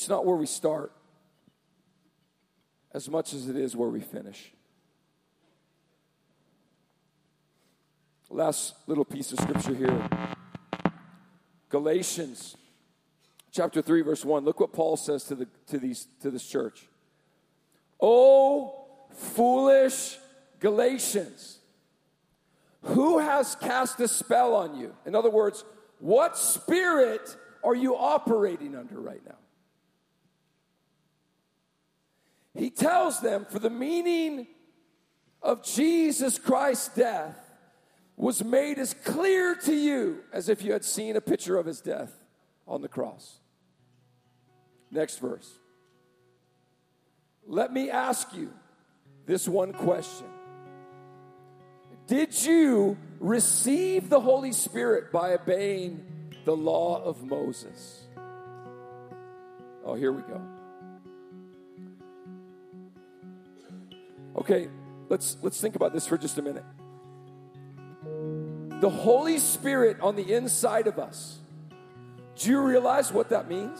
It's 0.00 0.08
not 0.08 0.24
where 0.24 0.36
we 0.36 0.46
start 0.46 0.92
as 2.94 3.10
much 3.10 3.34
as 3.34 3.50
it 3.50 3.56
is 3.56 3.76
where 3.76 3.90
we 3.90 4.00
finish. 4.00 4.50
Last 8.30 8.76
little 8.86 9.04
piece 9.04 9.30
of 9.32 9.40
scripture 9.40 9.74
here. 9.74 10.08
Galatians 11.68 12.56
chapter 13.52 13.82
3 13.82 14.00
verse 14.00 14.24
1 14.24 14.42
look 14.42 14.58
what 14.58 14.72
paul 14.72 14.96
says 14.96 15.24
to 15.24 15.34
the 15.34 15.46
to 15.66 15.78
these 15.78 16.06
to 16.22 16.30
this 16.30 16.48
church. 16.48 16.88
Oh 18.00 18.86
foolish 19.10 20.16
galatians 20.60 21.58
who 22.84 23.18
has 23.18 23.54
cast 23.54 24.00
a 24.00 24.08
spell 24.08 24.54
on 24.54 24.78
you? 24.78 24.94
In 25.04 25.14
other 25.14 25.28
words 25.28 25.62
what 25.98 26.38
spirit 26.38 27.36
are 27.62 27.74
you 27.74 27.94
operating 27.98 28.74
under 28.74 28.98
right 28.98 29.20
now 29.26 29.36
he 32.54 32.70
tells 32.70 33.20
them 33.20 33.46
for 33.48 33.58
the 33.58 33.70
meaning 33.70 34.46
of 35.42 35.62
jesus 35.64 36.38
christ's 36.38 36.88
death 36.94 37.50
was 38.20 38.44
made 38.44 38.78
as 38.78 38.92
clear 38.92 39.54
to 39.54 39.74
you 39.74 40.18
as 40.30 40.50
if 40.50 40.62
you 40.62 40.72
had 40.72 40.84
seen 40.84 41.16
a 41.16 41.20
picture 41.22 41.56
of 41.56 41.64
his 41.64 41.80
death 41.80 42.12
on 42.68 42.82
the 42.82 42.88
cross. 42.88 43.40
Next 44.90 45.18
verse. 45.20 45.50
Let 47.46 47.72
me 47.72 47.90
ask 47.90 48.34
you 48.34 48.52
this 49.24 49.48
one 49.48 49.72
question 49.72 50.26
Did 52.06 52.44
you 52.44 52.98
receive 53.20 54.10
the 54.10 54.20
Holy 54.20 54.52
Spirit 54.52 55.10
by 55.10 55.32
obeying 55.32 56.04
the 56.44 56.54
law 56.54 57.02
of 57.02 57.24
Moses? 57.24 58.06
Oh, 59.82 59.94
here 59.94 60.12
we 60.12 60.20
go. 60.22 60.42
Okay, 64.36 64.68
let's 65.08 65.36
let's 65.42 65.60
think 65.60 65.76
about 65.76 65.92
this 65.92 66.06
for 66.06 66.16
just 66.16 66.38
a 66.38 66.42
minute 66.42 66.64
the 68.80 68.90
Holy 68.90 69.38
Spirit 69.38 70.00
on 70.00 70.16
the 70.16 70.32
inside 70.32 70.86
of 70.86 70.98
us. 70.98 71.38
Do 72.36 72.48
you 72.50 72.60
realize 72.60 73.12
what 73.12 73.28
that 73.28 73.48
means? 73.48 73.78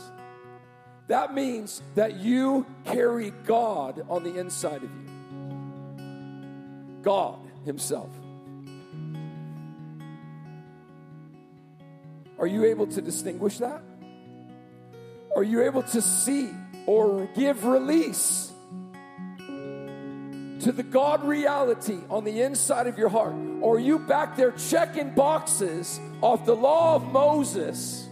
That 1.09 1.35
means 1.35 1.83
that 1.95 2.21
you 2.21 2.67
carry 2.85 3.31
God 3.45 4.05
on 4.09 4.23
the 4.23 4.39
inside 4.39 4.83
of 4.83 4.91
you. 4.91 5.11
God 7.03 7.39
Himself. 7.65 8.11
Are 12.39 12.47
you 12.47 12.65
able 12.67 12.87
to 12.89 13.01
distinguish 13.01 13.59
that? 13.59 13.83
Are 15.35 15.43
you 15.43 15.63
able 15.63 15.83
to 15.85 16.03
see 16.03 16.51
or 16.87 17.27
give 17.35 17.65
release 17.65 18.50
to 20.61 20.73
the 20.73 20.83
God 20.83 21.25
reality 21.25 22.01
on 22.09 22.25
the 22.25 22.43
inside 22.43 22.87
of 22.87 22.99
your 22.99 23.09
heart? 23.09 23.35
Or 23.61 23.77
are 23.77 23.81
you 23.81 23.99
back 23.99 24.37
there 24.37 24.53
checking 24.53 25.11
boxes 25.11 26.01
off 26.21 26.45
the 26.45 26.55
law 26.55 26.97
of 26.97 27.11
Moses, 27.11 28.09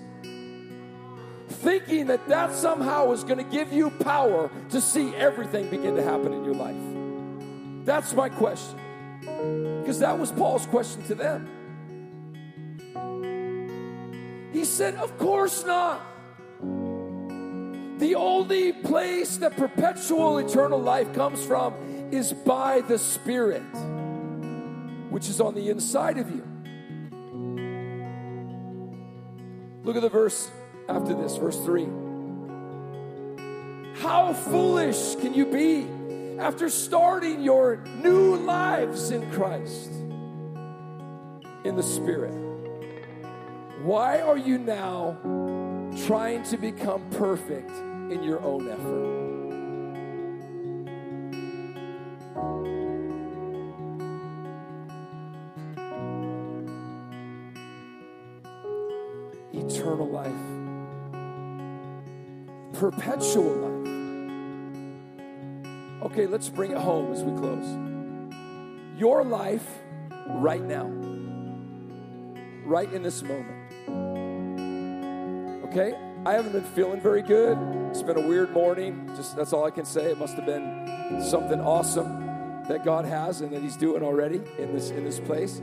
thinking 1.49 2.07
that 2.07 2.27
that 2.29 2.55
somehow 2.55 3.13
is 3.13 3.25
going 3.25 3.39
to 3.39 3.51
give 3.51 3.73
you 3.73 3.91
power 3.91 4.51
to 4.71 4.81
see 4.81 5.15
everything 5.15 5.69
begin 5.69 5.97
to 5.97 6.03
happen 6.03 6.33
in 6.33 6.45
your 6.45 6.55
life? 6.55 7.87
That's 7.87 8.13
my 8.15 8.29
question. 8.29 8.79
Because 9.21 9.99
that 10.01 10.19
was 10.19 10.33
Paul's 10.33 10.67
question 10.67 11.03
to 11.05 11.15
them. 11.15 11.49
He 14.53 14.65
said, 14.65 14.95
Of 14.97 15.19
course 15.19 15.65
not. 15.65 16.03
The 17.99 18.15
only 18.15 18.73
place 18.73 19.39
that 19.39 19.57
perpetual 19.57 20.39
eternal 20.39 20.81
life 20.81 21.13
comes 21.15 21.45
from 21.45 21.75
is 22.13 22.33
by 22.33 22.81
the 22.81 22.99
Spirit, 22.99 23.63
which 25.11 25.29
is 25.29 25.41
on 25.41 25.55
the 25.55 25.71
inside 25.71 26.19
of 26.19 26.31
you. 26.31 26.45
Look 29.85 29.97
at 29.97 30.03
the 30.03 30.09
verse 30.09 30.51
after 30.89 31.15
this, 31.15 31.37
verse 31.37 31.59
3. 31.65 31.87
How 34.03 34.33
foolish 34.33 35.17
can 35.17 35.35
you 35.35 35.47
be 35.47 35.87
after 36.39 36.69
starting 36.69 37.43
your 37.43 37.77
new 38.03 38.37
lives 38.37 39.11
in 39.11 39.31
Christ, 39.33 39.91
in 41.65 41.75
the 41.75 41.83
Spirit? 41.83 42.35
Why 43.83 44.21
are 44.21 44.37
you 44.37 44.59
now 44.59 45.17
trying 46.07 46.43
to 46.45 46.57
become 46.57 47.09
perfect 47.11 47.71
in 47.71 48.23
your 48.23 48.41
own 48.41 48.69
effort? 48.69 49.38
Eternal 59.89 60.11
life, 60.11 60.45
perpetual 62.75 63.55
life. 63.55 63.89
Okay, 66.03 66.27
let's 66.27 66.51
bring 66.51 66.73
it 66.73 66.77
home 66.77 67.11
as 67.11 67.23
we 67.23 67.33
close. 67.39 67.65
Your 68.99 69.25
life 69.25 69.67
right 70.27 70.63
now, 70.63 70.85
right 72.67 72.93
in 72.93 73.03
this 73.03 73.23
moment. 73.23 73.73
Okay? 75.71 75.95
I 76.27 76.35
haven't 76.35 76.53
been 76.53 76.65
feeling 76.65 77.01
very 77.01 77.23
good. 77.23 77.57
It's 77.89 78.03
been 78.03 78.19
a 78.19 78.29
weird 78.29 78.51
morning. 78.51 79.11
Just 79.17 79.37
that's 79.37 79.55
all 79.55 79.65
I 79.65 79.71
can 79.71 79.87
say. 79.87 80.11
It 80.11 80.19
must 80.19 80.35
have 80.35 80.45
been 80.45 81.23
something 81.31 81.63
awesome 81.63 82.27
that 82.69 82.85
God 82.85 83.07
has 83.07 83.41
and 83.41 83.51
that 83.55 83.63
He's 83.63 83.79
doing 83.79 84.03
already 84.03 84.43
in 84.59 84.75
this 84.75 84.91
in 84.91 85.05
this 85.05 85.19
place. 85.19 85.63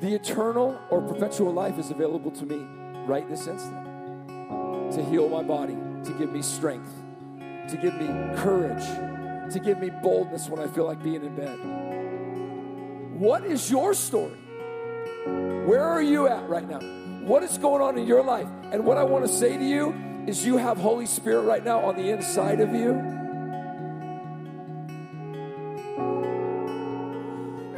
The 0.00 0.14
eternal 0.14 0.78
or 0.90 1.00
perpetual 1.00 1.52
life 1.52 1.78
is 1.78 1.90
available 1.90 2.30
to 2.32 2.44
me 2.44 2.66
right 3.06 3.28
this 3.28 3.46
instant 3.46 3.86
to 4.92 5.04
heal 5.04 5.28
my 5.28 5.42
body, 5.42 5.76
to 6.04 6.12
give 6.18 6.30
me 6.30 6.42
strength, 6.42 6.92
to 7.38 7.78
give 7.80 7.94
me 7.94 8.06
courage, 8.36 8.84
to 9.52 9.58
give 9.58 9.78
me 9.78 9.90
boldness 9.90 10.48
when 10.48 10.60
I 10.60 10.66
feel 10.68 10.84
like 10.84 11.02
being 11.02 11.24
in 11.24 11.34
bed. 11.34 11.58
What 13.18 13.44
is 13.44 13.70
your 13.70 13.94
story? 13.94 14.38
Where 15.66 15.82
are 15.82 16.02
you 16.02 16.28
at 16.28 16.48
right 16.48 16.68
now? 16.68 16.80
What 17.26 17.42
is 17.42 17.58
going 17.58 17.82
on 17.82 17.98
in 17.98 18.06
your 18.06 18.22
life? 18.22 18.48
And 18.70 18.84
what 18.84 18.98
I 18.98 19.02
want 19.02 19.26
to 19.26 19.32
say 19.32 19.56
to 19.56 19.64
you 19.64 19.94
is 20.26 20.44
you 20.44 20.58
have 20.58 20.76
Holy 20.76 21.06
Spirit 21.06 21.42
right 21.42 21.64
now 21.64 21.80
on 21.80 21.96
the 21.96 22.10
inside 22.10 22.60
of 22.60 22.72
you. 22.72 22.92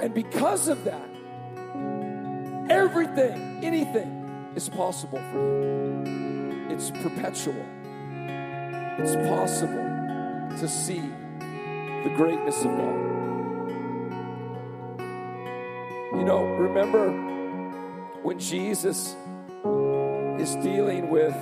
And 0.00 0.12
because 0.12 0.68
of 0.68 0.84
that, 0.84 1.07
everything, 2.88 3.62
anything 3.62 4.50
is 4.54 4.68
possible 4.70 5.18
for 5.30 5.38
you. 5.38 6.66
It's 6.70 6.90
perpetual. 6.90 7.66
It's 8.98 9.14
possible 9.28 10.56
to 10.58 10.66
see 10.66 11.00
the 11.00 12.12
greatness 12.16 12.58
of 12.60 12.70
God. 12.70 12.98
You 16.16 16.24
know, 16.24 16.44
remember 16.44 17.10
when 18.22 18.38
Jesus 18.38 19.14
is 20.40 20.56
dealing 20.56 21.10
with 21.10 21.36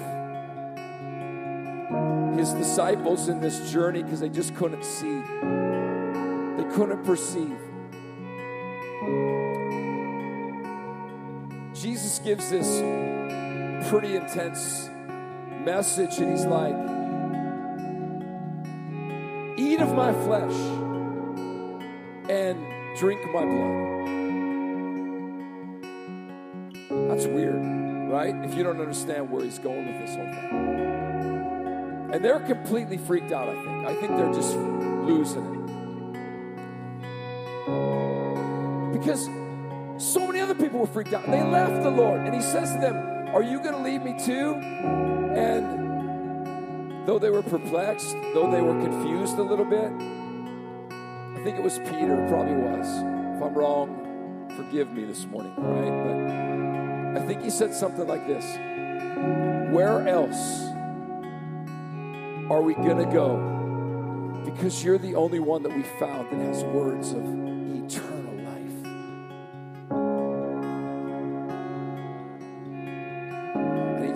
his 2.37 2.53
disciples 2.55 3.29
in 3.29 3.41
this 3.41 3.71
journey 3.71 4.03
because 4.03 4.19
they 4.19 4.29
just 4.29 4.57
couldn't 4.57 4.85
see, 4.85 5.21
they 6.57 6.75
couldn't 6.75 7.05
perceive. 7.05 7.66
Jesus 11.87 12.19
gives 12.19 12.51
this 12.51 12.83
pretty 13.89 14.17
intense 14.17 14.91
message, 15.65 16.19
and 16.19 16.33
he's 16.33 16.45
like, 16.45 16.75
Eat 19.57 19.81
of 19.81 19.95
my 19.95 20.13
flesh 20.25 20.53
and 22.29 22.59
drink 22.99 23.21
my 23.33 23.45
blood. 23.45 24.09
That's 27.09 27.27
weird, 27.27 27.63
right? 28.11 28.35
If 28.45 28.57
you 28.57 28.65
don't 28.65 28.81
understand 28.81 29.31
where 29.31 29.45
he's 29.45 29.61
going 29.61 29.87
with 29.87 30.01
this 30.05 30.17
whole 30.17 30.27
thing. 30.27 32.11
And 32.15 32.25
they're 32.25 32.41
completely 32.41 32.99
freaked 32.99 33.31
out, 33.31 33.49
I 33.49 33.55
think. 33.63 33.87
I 33.87 33.95
think 33.95 34.17
they're 34.17 34.35
just 34.35 34.57
losing 34.57 35.55
it. 35.55 35.61
Because 38.99 39.29
people 40.77 40.87
were 40.87 40.93
freaked 40.93 41.15
out. 41.15 41.25
They 41.31 41.43
left 41.43 41.83
the 41.83 41.91
Lord. 41.91 42.21
And 42.21 42.35
he 42.35 42.43
says 42.43 42.73
to 42.73 42.79
them, 42.79 42.97
Are 43.35 43.43
you 43.43 43.63
going 43.63 43.75
to 43.75 43.81
leave 43.81 44.03
me 44.03 44.15
too? 44.19 44.55
And 45.35 47.07
though 47.07 47.19
they 47.19 47.31
were 47.31 47.43
perplexed, 47.43 48.13
though 48.35 48.51
they 48.51 48.61
were 48.61 48.79
confused 48.81 49.39
a 49.39 49.43
little 49.43 49.65
bit, 49.65 49.91
I 49.91 51.41
think 51.45 51.57
it 51.57 51.63
was 51.63 51.79
Peter, 51.79 52.27
probably 52.29 52.55
was. 52.55 52.87
If 52.87 53.43
I'm 53.43 53.55
wrong, 53.55 54.51
forgive 54.57 54.93
me 54.93 55.05
this 55.05 55.25
morning, 55.27 55.55
right? 55.57 57.15
But 57.15 57.23
I 57.23 57.27
think 57.27 57.43
he 57.43 57.51
said 57.51 57.73
something 57.75 58.07
like 58.07 58.27
this 58.27 58.45
Where 59.73 60.07
else 60.07 60.63
are 62.51 62.61
we 62.61 62.75
going 62.75 62.99
to 62.99 63.11
go? 63.11 64.43
Because 64.45 64.85
you're 64.85 64.99
the 64.99 65.15
only 65.15 65.41
one 65.41 65.63
that 65.63 65.75
we 65.75 65.83
found 65.99 66.31
that 66.31 66.47
has 66.47 66.63
words 66.65 67.13
of 67.13 67.25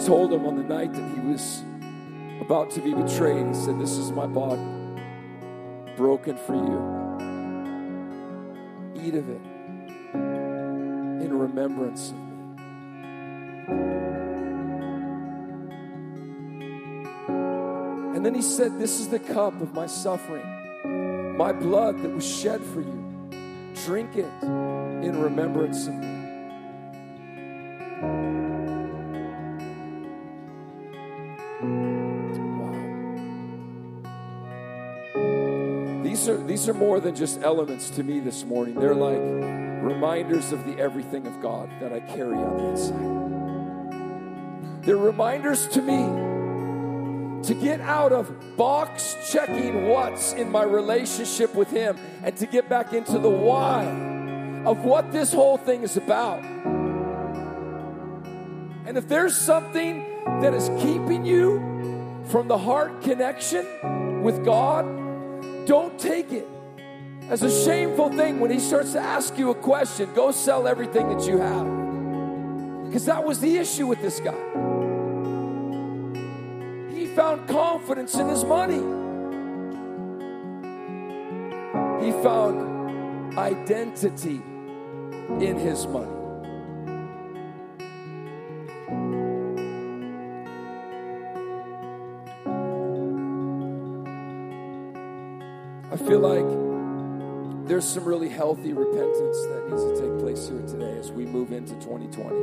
told 0.05 0.33
him 0.33 0.47
on 0.47 0.57
the 0.57 0.63
night 0.63 0.93
that 0.95 1.15
he 1.15 1.21
was 1.21 1.63
about 2.41 2.71
to 2.71 2.81
be 2.81 2.95
betrayed, 2.95 3.47
he 3.47 3.55
said, 3.55 3.79
This 3.79 3.99
is 3.99 4.11
my 4.13 4.27
body, 4.27 4.63
broken 5.97 6.37
for 6.37 6.55
you. 6.55 7.01
Eat 9.05 9.15
of 9.15 9.29
it 9.29 9.41
in 11.23 11.39
remembrance 11.39 12.11
of 12.11 12.17
me. 12.17 12.31
And 18.17 18.25
then 18.25 18.35
he 18.35 18.43
said, 18.43 18.79
This 18.79 19.01
is 19.01 19.09
the 19.09 19.19
cup 19.19 19.61
of 19.61 19.75
my 19.75 19.87
suffering, 19.87 21.37
my 21.37 21.53
blood 21.53 22.03
that 22.03 22.11
was 22.11 22.27
shed 22.27 22.63
for 22.63 22.81
you. 22.81 23.31
Drink 23.85 24.17
it 24.17 24.31
in 24.43 25.21
remembrance 25.21 25.87
of 25.87 25.95
me. 25.95 26.21
Are, 36.31 36.37
these 36.37 36.69
are 36.69 36.75
more 36.75 37.01
than 37.01 37.15
just 37.15 37.43
elements 37.43 37.91
to 37.91 38.03
me 38.03 38.21
this 38.21 38.45
morning. 38.45 38.75
They're 38.75 38.95
like 38.95 39.21
reminders 39.83 40.53
of 40.53 40.65
the 40.65 40.79
everything 40.79 41.27
of 41.27 41.43
God 41.43 41.69
that 41.81 41.93
I 41.93 42.01
carry 42.01 42.37
on 42.37 42.57
the 42.57 42.65
inside. 42.71 43.21
They're 44.85 44.97
reminders 44.97 45.67
to 45.69 45.83
me 45.83 45.99
to 47.43 47.55
get 47.55 47.81
out 47.81 48.13
of 48.13 48.57
box 48.57 49.17
checking 49.31 49.89
what's 49.89 50.33
in 50.33 50.51
my 50.51 50.63
relationship 50.63 51.55
with 51.55 51.71
Him 51.71 51.99
and 52.23 52.37
to 52.37 52.47
get 52.47 52.69
back 52.69 52.93
into 52.93 53.19
the 53.19 53.31
why 53.31 53.85
of 54.65 54.85
what 54.85 55.11
this 55.13 55.33
whole 55.33 55.57
thing 55.57 55.83
is 55.83 55.97
about. 55.97 56.45
And 58.87 58.99
if 58.99 59.09
there's 59.09 59.37
something 59.37 60.05
that 60.41 60.53
is 60.53 60.69
keeping 60.83 61.25
you 61.25 61.59
from 62.27 62.49
the 62.49 62.59
heart 62.59 63.03
connection 63.03 64.23
with 64.23 64.45
God, 64.45 65.00
don't 65.71 65.97
take 66.01 66.33
it 66.33 66.49
as 67.29 67.45
a 67.45 67.65
shameful 67.65 68.11
thing 68.11 68.41
when 68.41 68.51
He 68.51 68.59
starts 68.59 68.93
to 68.95 68.99
ask 68.99 69.39
you 69.39 69.51
a 69.51 69.55
question. 69.55 70.13
Go 70.15 70.33
sell 70.33 70.67
everything 70.67 71.09
that 71.11 71.25
you 71.29 71.39
have. 71.39 72.87
Because 72.87 73.05
that 73.07 73.23
was 73.23 73.39
the 73.39 73.57
issue 73.57 73.87
with 73.87 74.03
this 74.03 74.19
guy 74.19 74.35
He 76.93 77.07
found 77.15 77.47
confidence 77.47 78.17
in 78.17 78.29
his 78.29 78.45
money. 78.45 78.83
He 82.05 82.11
found 82.21 83.39
identity 83.39 84.43
in 85.39 85.57
his 85.57 85.87
money. 85.87 86.20
Feel 96.11 96.19
like 96.19 97.69
there's 97.69 97.89
some 97.89 98.05
really 98.05 98.29
healthy 98.29 98.73
repentance 98.73 99.41
that 99.43 99.65
needs 99.71 99.85
to 99.85 99.95
take 99.95 100.19
place 100.19 100.49
here 100.49 100.61
today 100.63 100.99
as 100.99 101.13
we 101.13 101.25
move 101.25 101.53
into 101.53 101.73
2020. 101.75 102.35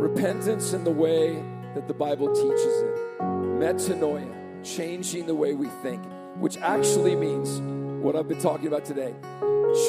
Repentance 0.00 0.72
in 0.72 0.84
the 0.84 0.90
way 0.92 1.42
that 1.74 1.88
the 1.88 1.94
Bible 1.94 2.28
teaches 2.28 2.82
it. 2.82 3.18
Metanoia, 3.18 4.32
changing 4.62 5.26
the 5.26 5.34
way 5.34 5.54
we 5.54 5.66
think, 5.82 6.04
which 6.36 6.56
actually 6.58 7.16
means 7.16 7.60
what 8.00 8.14
I've 8.14 8.28
been 8.28 8.40
talking 8.40 8.68
about 8.68 8.84
today 8.84 9.12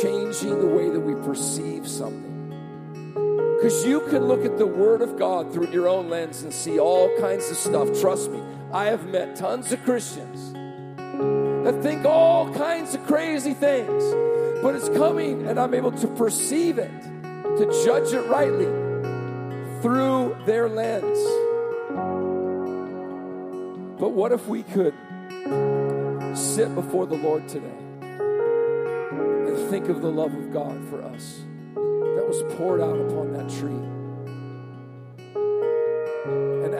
changing 0.01 0.59
the 0.59 0.65
way 0.65 0.89
that 0.89 0.99
we 0.99 1.13
perceive 1.27 1.87
something. 1.87 2.49
Because 3.57 3.85
you 3.85 4.01
can 4.09 4.25
look 4.25 4.43
at 4.43 4.57
the 4.57 4.65
Word 4.65 5.03
of 5.03 5.15
God 5.19 5.53
through 5.53 5.69
your 5.69 5.87
own 5.87 6.09
lens 6.09 6.41
and 6.41 6.51
see 6.51 6.79
all 6.79 7.15
kinds 7.19 7.51
of 7.51 7.57
stuff. 7.57 8.01
Trust 8.01 8.31
me, 8.31 8.41
I 8.73 8.85
have 8.85 9.07
met 9.09 9.35
tons 9.35 9.71
of 9.71 9.83
Christians 9.83 10.56
that 11.67 11.83
think 11.83 12.05
all 12.05 12.49
kinds 12.53 12.95
of 12.95 13.05
crazy 13.05 13.53
things, 13.53 14.01
but 14.63 14.73
it's 14.73 14.87
coming 14.87 15.45
and 15.49 15.59
I'm 15.59 15.73
able 15.73 15.91
to 15.91 16.07
perceive 16.07 16.77
it, 16.77 16.89
to 17.01 17.83
judge 17.83 18.13
it 18.13 18.21
rightly 18.29 18.67
through 19.81 20.37
their 20.45 20.69
lens. 20.69 21.19
But 23.99 24.11
what 24.11 24.31
if 24.31 24.47
we 24.47 24.63
could 24.63 24.93
sit 26.37 26.73
before 26.73 27.05
the 27.05 27.17
Lord 27.21 27.49
today 27.49 27.77
and 27.99 29.69
think 29.69 29.89
of 29.89 30.01
the 30.01 30.09
love 30.09 30.33
of 30.35 30.53
God 30.53 30.81
for 30.85 31.03
us 31.03 31.41
that 31.75 32.25
was 32.25 32.43
poured 32.55 32.79
out 32.79 32.97
upon 32.97 33.33
that 33.33 33.49
tree? 33.49 33.96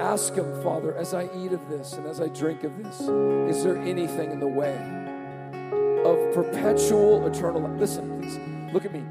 Ask 0.08 0.36
Him, 0.36 0.64
Father, 0.64 0.96
as 0.96 1.14
I 1.14 1.30
eat 1.36 1.52
of 1.52 1.68
this 1.68 1.92
and 1.92 2.08
as 2.08 2.22
I 2.22 2.30
drink 2.30 2.64
of 2.64 2.82
this, 2.82 3.02
is 3.02 3.62
there 3.66 3.76
anything 3.76 4.32
in 4.32 4.40
the 4.40 4.48
way 4.48 4.74
of 6.06 6.34
perpetual 6.34 7.28
eternal 7.28 7.60
life? 7.60 7.78
Listen, 7.78 8.22
please, 8.22 8.40
look 8.74 8.86
at 8.86 8.94
me. 8.94 9.04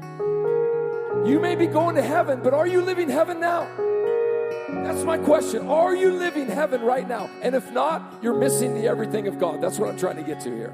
You 1.29 1.39
may 1.39 1.53
be 1.53 1.67
going 1.67 1.95
to 1.97 2.01
heaven, 2.01 2.41
but 2.41 2.55
are 2.55 2.65
you 2.65 2.81
living 2.81 3.09
heaven 3.11 3.39
now? 3.39 3.67
That's 4.69 5.03
my 5.03 5.19
question. 5.19 5.67
Are 5.67 5.95
you 5.95 6.09
living 6.09 6.47
heaven 6.47 6.81
right 6.81 7.07
now? 7.07 7.29
And 7.43 7.53
if 7.53 7.71
not, 7.71 8.15
you're 8.23 8.33
missing 8.33 8.73
the 8.73 8.87
everything 8.87 9.27
of 9.27 9.37
God. 9.37 9.61
That's 9.61 9.77
what 9.77 9.89
I'm 9.89 9.99
trying 9.99 10.15
to 10.15 10.23
get 10.23 10.39
to 10.41 10.49
here. 10.49 10.73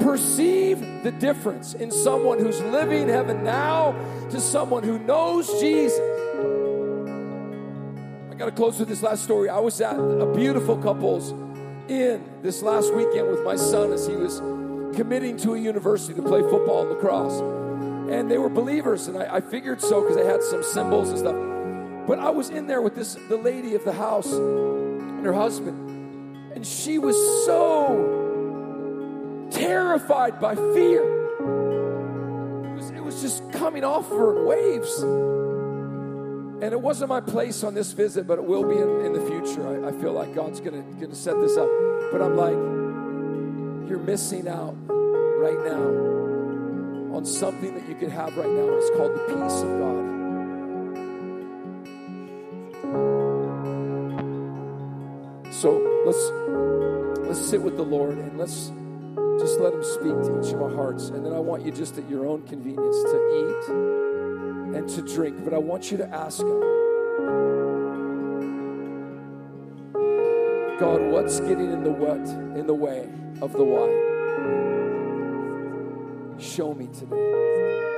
Perceive 0.00 0.80
the 1.02 1.12
difference 1.12 1.74
in 1.74 1.90
someone 1.90 2.38
who's 2.38 2.62
living 2.62 3.08
heaven 3.08 3.44
now 3.44 3.94
to 4.30 4.40
someone 4.40 4.84
who 4.84 4.98
knows 4.98 5.60
Jesus. 5.60 6.00
Got 8.42 8.46
to 8.46 8.56
close 8.56 8.80
with 8.80 8.88
this 8.88 9.04
last 9.04 9.22
story. 9.22 9.48
I 9.48 9.60
was 9.60 9.80
at 9.80 9.94
a 9.94 10.26
beautiful 10.34 10.76
couple's 10.76 11.30
inn 11.88 12.28
this 12.42 12.60
last 12.60 12.92
weekend 12.92 13.28
with 13.28 13.44
my 13.44 13.54
son 13.54 13.92
as 13.92 14.04
he 14.04 14.16
was 14.16 14.40
committing 14.96 15.36
to 15.36 15.54
a 15.54 15.58
university 15.60 16.12
to 16.14 16.22
play 16.22 16.40
football 16.40 16.80
and 16.80 16.90
lacrosse. 16.90 17.40
And 18.10 18.28
they 18.28 18.38
were 18.38 18.48
believers, 18.48 19.06
and 19.06 19.16
I, 19.16 19.36
I 19.36 19.40
figured 19.40 19.80
so 19.80 20.00
because 20.00 20.16
they 20.16 20.26
had 20.26 20.42
some 20.42 20.64
symbols 20.64 21.10
and 21.10 21.20
stuff. 21.20 21.36
But 22.08 22.18
I 22.18 22.30
was 22.30 22.50
in 22.50 22.66
there 22.66 22.82
with 22.82 22.96
this 22.96 23.16
the 23.28 23.36
lady 23.36 23.76
of 23.76 23.84
the 23.84 23.92
house 23.92 24.32
and 24.32 25.24
her 25.24 25.32
husband, 25.32 26.52
and 26.52 26.66
she 26.66 26.98
was 26.98 27.14
so 27.46 29.46
terrified 29.52 30.40
by 30.40 30.56
fear. 30.56 31.04
It 32.64 32.74
was, 32.74 32.90
it 32.90 33.04
was 33.04 33.22
just 33.22 33.52
coming 33.52 33.84
off 33.84 34.08
her 34.08 34.36
in 34.36 34.46
waves. 34.46 35.04
And 36.62 36.72
it 36.72 36.80
wasn't 36.80 37.08
my 37.08 37.20
place 37.20 37.64
on 37.64 37.74
this 37.74 37.90
visit, 37.90 38.24
but 38.24 38.38
it 38.38 38.44
will 38.44 38.62
be 38.62 38.76
in, 38.76 39.06
in 39.06 39.12
the 39.12 39.20
future. 39.26 39.66
I, 39.66 39.88
I, 39.88 39.92
feel 40.00 40.12
like 40.12 40.32
God's 40.32 40.60
gonna, 40.60 40.82
gonna 41.00 41.12
set 41.12 41.34
this 41.40 41.56
up. 41.56 41.68
But 42.12 42.22
I'm 42.22 42.36
like, 42.36 42.54
you're 43.90 43.98
missing 43.98 44.46
out 44.46 44.76
right 44.86 45.58
now 45.58 45.82
on 47.16 47.24
something 47.24 47.74
that 47.74 47.88
you 47.88 47.96
could 47.96 48.10
have 48.10 48.36
right 48.36 48.48
now. 48.48 48.76
It's 48.76 48.90
called 48.96 49.12
the 49.12 49.18
peace 49.26 49.62
of 49.62 49.78
God. 49.80 50.12
So 55.52 55.82
let's 56.06 56.30
let's 57.26 57.44
sit 57.44 57.60
with 57.60 57.76
the 57.76 57.82
Lord 57.82 58.16
and 58.18 58.38
let's 58.38 58.70
just 59.40 59.58
let 59.58 59.74
Him 59.74 59.82
speak 59.82 60.12
to 60.12 60.40
each 60.40 60.52
of 60.54 60.62
our 60.62 60.72
hearts. 60.72 61.08
And 61.08 61.26
then 61.26 61.32
I 61.32 61.40
want 61.40 61.66
you 61.66 61.72
just 61.72 61.98
at 61.98 62.08
your 62.08 62.24
own 62.24 62.46
convenience 62.46 63.02
to 63.02 63.16
eat 63.34 64.11
and 64.74 64.88
to 64.88 65.02
drink. 65.02 65.44
But 65.44 65.54
I 65.54 65.58
want 65.58 65.90
you 65.90 65.98
to 65.98 66.08
ask 66.08 66.40
Him, 66.40 66.60
God, 70.78 71.00
what's 71.02 71.40
getting 71.40 71.72
in 71.72 71.84
the 71.84 71.90
what 71.90 72.18
in 72.58 72.66
the 72.66 72.74
way 72.74 73.08
of 73.40 73.52
the 73.52 73.64
why? 73.64 73.88
Show 76.38 76.74
me 76.74 76.88
today. 76.88 77.91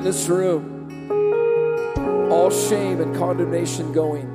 In 0.00 0.04
this 0.04 0.28
room, 0.28 1.12
all 2.32 2.50
shame 2.50 3.02
and 3.02 3.14
condemnation 3.14 3.92
going. 3.92 4.26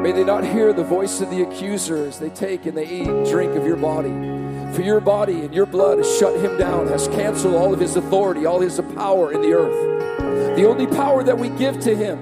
May 0.00 0.12
they 0.12 0.22
not 0.22 0.44
hear 0.44 0.72
the 0.72 0.84
voice 0.84 1.20
of 1.20 1.28
the 1.28 1.42
accuser 1.42 2.06
as 2.06 2.20
they 2.20 2.30
take 2.30 2.66
and 2.66 2.78
they 2.78 2.86
eat 2.86 3.08
and 3.08 3.26
drink 3.26 3.56
of 3.56 3.66
your 3.66 3.74
body. 3.74 4.10
For 4.76 4.82
your 4.82 5.00
body 5.00 5.40
and 5.40 5.52
your 5.52 5.66
blood 5.66 5.98
has 5.98 6.18
shut 6.18 6.38
him 6.38 6.56
down, 6.56 6.86
has 6.86 7.08
canceled 7.08 7.56
all 7.56 7.74
of 7.74 7.80
his 7.80 7.96
authority, 7.96 8.46
all 8.46 8.60
his 8.60 8.80
power 8.94 9.32
in 9.32 9.42
the 9.42 9.54
earth. 9.54 10.56
The 10.56 10.68
only 10.68 10.86
power 10.86 11.24
that 11.24 11.36
we 11.36 11.48
give 11.48 11.80
to 11.80 11.96
him 11.96 12.20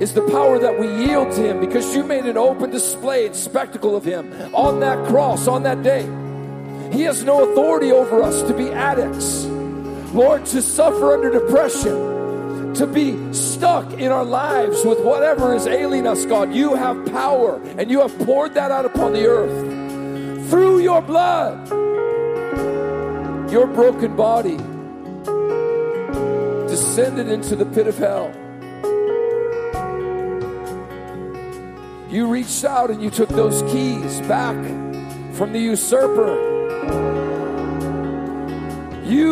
is 0.00 0.14
the 0.14 0.22
power 0.30 0.60
that 0.60 0.78
we 0.78 0.86
yield 0.86 1.32
to 1.32 1.42
him 1.42 1.58
because 1.58 1.96
you 1.96 2.04
made 2.04 2.26
an 2.26 2.38
open 2.38 2.70
display 2.70 3.26
and 3.26 3.34
spectacle 3.34 3.96
of 3.96 4.04
him 4.04 4.32
on 4.54 4.78
that 4.80 5.04
cross 5.08 5.48
on 5.48 5.64
that 5.64 5.82
day. 5.82 6.02
He 6.96 7.02
has 7.02 7.24
no 7.24 7.50
authority 7.50 7.90
over 7.90 8.22
us 8.22 8.42
to 8.42 8.54
be 8.54 8.70
addicts. 8.70 9.37
Lord, 10.18 10.46
to 10.46 10.60
suffer 10.60 11.14
under 11.14 11.30
depression, 11.30 12.74
to 12.74 12.88
be 12.88 13.32
stuck 13.32 13.92
in 13.92 14.10
our 14.10 14.24
lives 14.24 14.84
with 14.84 14.98
whatever 14.98 15.54
is 15.54 15.68
ailing 15.68 16.08
us, 16.08 16.26
God. 16.26 16.52
You 16.52 16.74
have 16.74 17.06
power 17.12 17.62
and 17.78 17.88
you 17.88 18.00
have 18.00 18.18
poured 18.26 18.54
that 18.54 18.72
out 18.72 18.84
upon 18.84 19.12
the 19.12 19.26
earth 19.28 20.50
through 20.50 20.80
your 20.80 21.00
blood. 21.02 21.70
Your 23.52 23.68
broken 23.68 24.16
body 24.16 24.56
descended 26.66 27.28
into 27.28 27.54
the 27.54 27.66
pit 27.66 27.86
of 27.86 27.96
hell. 27.96 28.32
You 32.10 32.26
reached 32.26 32.64
out 32.64 32.90
and 32.90 33.00
you 33.00 33.10
took 33.10 33.28
those 33.28 33.62
keys 33.70 34.20
back 34.22 34.56
from 35.36 35.52
the 35.52 35.60
usurper. 35.60 36.57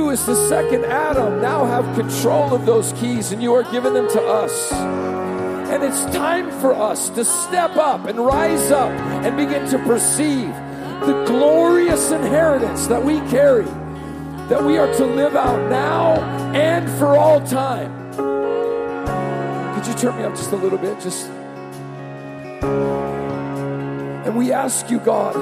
You, 0.06 0.12
as 0.12 0.24
the 0.24 0.48
second 0.48 0.84
Adam, 0.84 1.42
now 1.42 1.64
have 1.64 1.96
control 1.96 2.54
of 2.54 2.64
those 2.64 2.92
keys 2.92 3.32
and 3.32 3.42
you 3.42 3.52
are 3.54 3.64
giving 3.72 3.92
them 3.92 4.08
to 4.10 4.22
us. 4.22 4.72
And 4.72 5.82
it's 5.82 6.04
time 6.14 6.48
for 6.60 6.72
us 6.72 7.10
to 7.10 7.24
step 7.24 7.74
up 7.76 8.04
and 8.04 8.16
rise 8.24 8.70
up 8.70 8.92
and 9.24 9.36
begin 9.36 9.68
to 9.70 9.78
perceive 9.80 10.54
the 11.06 11.24
glorious 11.26 12.12
inheritance 12.12 12.86
that 12.86 13.04
we 13.04 13.18
carry, 13.30 13.64
that 14.48 14.62
we 14.62 14.78
are 14.78 14.94
to 14.94 15.04
live 15.04 15.34
out 15.34 15.68
now 15.68 16.20
and 16.54 16.88
for 17.00 17.16
all 17.16 17.40
time. 17.40 17.92
Could 19.74 19.88
you 19.88 19.94
turn 19.94 20.16
me 20.18 20.22
up 20.22 20.36
just 20.36 20.52
a 20.52 20.56
little 20.56 20.78
bit? 20.78 21.00
Just. 21.00 21.28
And 24.22 24.36
we 24.36 24.52
ask 24.52 24.88
you, 24.88 25.00
God, 25.00 25.34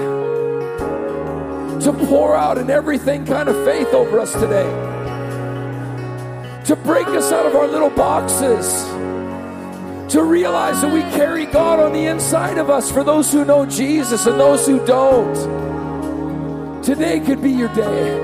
to 1.82 1.92
pour 2.06 2.36
out 2.36 2.58
in 2.58 2.70
everything 2.70 3.24
kind 3.24 3.48
of 3.48 3.64
faith 3.64 3.92
over 3.94 4.20
us 4.20 4.32
today, 4.32 4.70
to 6.66 6.76
break 6.76 7.06
us 7.08 7.32
out 7.32 7.46
of 7.46 7.54
our 7.54 7.66
little 7.66 7.90
boxes 7.90 8.84
to 10.14 10.22
realize 10.22 10.80
that 10.80 10.92
we 10.92 11.00
carry 11.18 11.44
God 11.44 11.80
on 11.80 11.92
the 11.92 12.06
inside 12.06 12.56
of 12.58 12.70
us 12.70 12.88
for 12.88 13.02
those 13.02 13.32
who 13.32 13.44
know 13.44 13.66
Jesus 13.66 14.26
and 14.26 14.38
those 14.38 14.64
who 14.64 14.78
don't. 14.86 15.34
Today 16.84 17.18
could 17.18 17.42
be 17.42 17.50
your 17.50 17.74
day. 17.74 18.20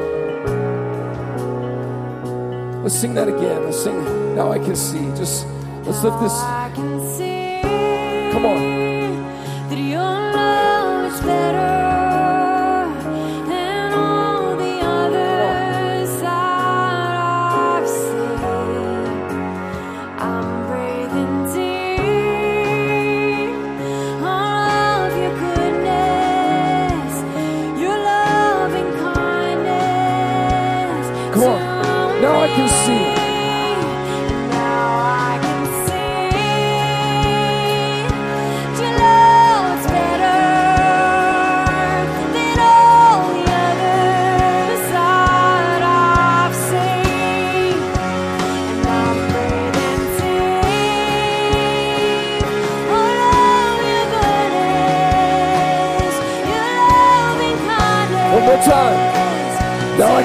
Let's 2.82 2.94
sing 2.94 3.14
that 3.14 3.26
again. 3.26 3.64
Let's 3.64 3.82
sing 3.82 4.36
Now 4.36 4.52
I 4.52 4.58
Can 4.58 4.76
See. 4.76 4.98
Just 5.16 5.48
let's 5.84 6.04
lift 6.04 6.20
this. 6.20 6.32
I 6.32 6.70
can 6.76 7.16
see. 7.16 7.60
Come 8.32 8.46
on. 8.46 8.79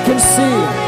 Can 0.06 0.20
see. 0.20 0.84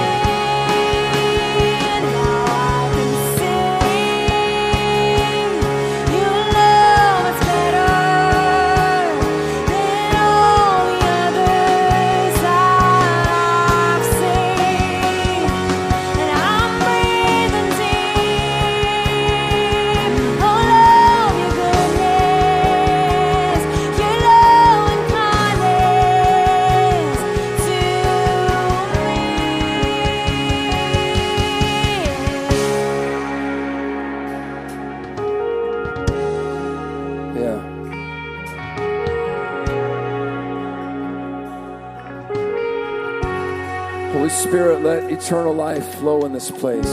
Eternal 45.27 45.53
life 45.53 45.95
flow 45.95 46.25
in 46.25 46.31
this 46.31 46.49
place. 46.49 46.89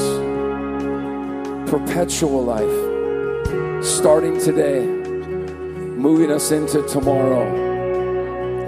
Perpetual 1.71 2.43
life. 2.43 3.85
Starting 3.85 4.41
today, 4.41 4.85
moving 4.85 6.33
us 6.33 6.51
into 6.51 6.83
tomorrow, 6.89 7.47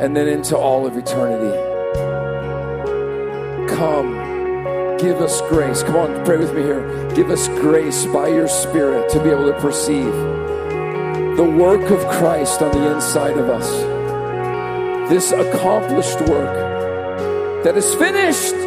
and 0.00 0.16
then 0.16 0.28
into 0.28 0.56
all 0.56 0.86
of 0.86 0.96
eternity. 0.96 1.50
Come, 3.74 4.12
give 4.98 5.20
us 5.20 5.40
grace. 5.48 5.82
Come 5.82 5.96
on, 5.96 6.24
pray 6.24 6.36
with 6.36 6.54
me 6.54 6.62
here. 6.62 7.10
Give 7.16 7.28
us 7.30 7.48
grace 7.48 8.06
by 8.06 8.28
your 8.28 8.46
Spirit 8.46 9.10
to 9.10 9.20
be 9.20 9.30
able 9.30 9.52
to 9.52 9.60
perceive 9.60 10.12
the 11.36 11.56
work 11.58 11.90
of 11.90 12.06
Christ 12.06 12.62
on 12.62 12.70
the 12.70 12.94
inside 12.94 13.36
of 13.36 13.48
us. 13.48 13.68
This 15.10 15.32
accomplished 15.32 16.20
work 16.20 17.64
that 17.64 17.76
is 17.76 17.92
finished. 17.96 18.65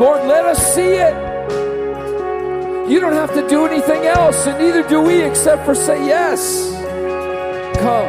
Lord, 0.00 0.28
let 0.28 0.44
us 0.44 0.74
see 0.74 0.94
it. 0.94 1.14
You 2.88 3.00
don't 3.00 3.14
have 3.14 3.34
to 3.34 3.46
do 3.48 3.66
anything 3.66 4.06
else, 4.06 4.46
and 4.46 4.56
neither 4.64 4.88
do 4.88 5.02
we 5.02 5.20
except 5.22 5.64
for 5.66 5.74
say 5.74 6.06
yes. 6.06 6.72
Come 7.80 8.06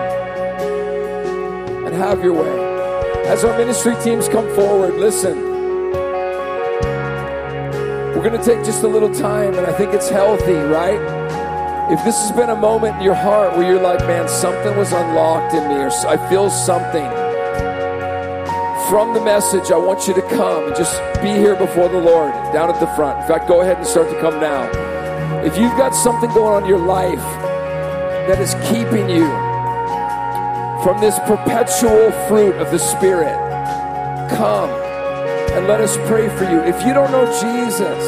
and 1.87 1.95
have 1.95 2.23
your 2.23 2.33
way. 2.33 3.25
As 3.25 3.43
our 3.43 3.57
ministry 3.57 3.95
teams 4.03 4.29
come 4.29 4.47
forward, 4.55 4.95
listen. 4.99 5.35
We're 8.13 8.23
going 8.23 8.39
to 8.39 8.43
take 8.45 8.63
just 8.63 8.83
a 8.83 8.87
little 8.87 9.11
time, 9.11 9.55
and 9.55 9.65
I 9.65 9.73
think 9.73 9.93
it's 9.93 10.09
healthy, 10.09 10.53
right? 10.53 11.01
If 11.91 12.03
this 12.05 12.19
has 12.19 12.31
been 12.33 12.51
a 12.51 12.55
moment 12.55 12.97
in 12.97 13.01
your 13.01 13.15
heart 13.15 13.57
where 13.57 13.67
you're 13.67 13.81
like, 13.81 13.99
man, 14.01 14.27
something 14.29 14.77
was 14.77 14.91
unlocked 14.91 15.55
in 15.55 15.67
me, 15.67 15.75
or 15.75 15.89
I 16.07 16.17
feel 16.29 16.51
something 16.51 17.18
from 18.89 19.13
the 19.13 19.21
message, 19.21 19.71
I 19.71 19.77
want 19.77 20.07
you 20.07 20.15
to 20.15 20.21
come 20.29 20.65
and 20.65 20.75
just 20.75 20.99
be 21.21 21.29
here 21.29 21.55
before 21.55 21.89
the 21.89 21.99
Lord 21.99 22.33
down 22.51 22.71
at 22.71 22.79
the 22.79 22.87
front. 22.95 23.21
In 23.21 23.27
fact, 23.27 23.47
go 23.47 23.61
ahead 23.61 23.77
and 23.77 23.85
start 23.85 24.09
to 24.09 24.19
come 24.19 24.39
now. 24.41 24.65
If 25.43 25.59
you've 25.59 25.77
got 25.77 25.93
something 25.93 26.29
going 26.31 26.55
on 26.55 26.63
in 26.63 26.69
your 26.69 26.79
life 26.79 27.21
that 28.27 28.41
is 28.41 28.55
keeping 28.67 29.07
you 29.07 29.29
from 30.83 30.99
this 30.99 31.19
perpetual 31.19 32.11
fruit 32.27 32.55
of 32.55 32.71
the 32.71 32.79
Spirit, 32.79 33.37
come 34.31 34.71
and 35.53 35.67
let 35.67 35.81
us 35.81 35.95
pray 36.07 36.27
for 36.35 36.45
you. 36.45 36.59
If 36.63 36.83
you 36.83 36.91
don't 36.91 37.11
know 37.11 37.25
Jesus, 37.39 38.03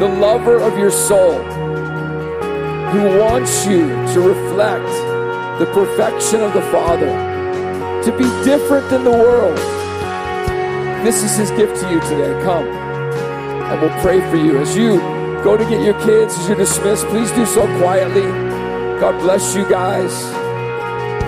the 0.00 0.08
lover 0.18 0.56
of 0.56 0.76
your 0.76 0.90
soul, 0.90 1.38
who 2.90 3.20
wants 3.20 3.64
you 3.66 3.86
to 4.14 4.20
reflect 4.20 4.90
the 5.60 5.66
perfection 5.72 6.40
of 6.40 6.52
the 6.54 6.62
Father, 6.72 7.33
to 8.04 8.12
be 8.16 8.24
different 8.44 8.88
than 8.90 9.04
the 9.04 9.10
world. 9.10 9.56
This 11.04 11.22
is 11.22 11.36
his 11.36 11.50
gift 11.52 11.80
to 11.82 11.90
you 11.90 12.00
today. 12.00 12.42
Come 12.42 12.84
and 13.74 13.80
we'll 13.80 14.02
pray 14.02 14.20
for 14.30 14.36
you. 14.36 14.58
As 14.58 14.76
you 14.76 14.98
go 15.42 15.56
to 15.56 15.64
get 15.64 15.82
your 15.82 15.98
kids, 16.04 16.38
as 16.38 16.48
you're 16.48 16.56
dismissed, 16.56 17.06
please 17.06 17.30
do 17.32 17.46
so 17.46 17.62
quietly. 17.78 18.22
God 19.00 19.18
bless 19.20 19.56
you 19.56 19.68
guys. 19.68 20.12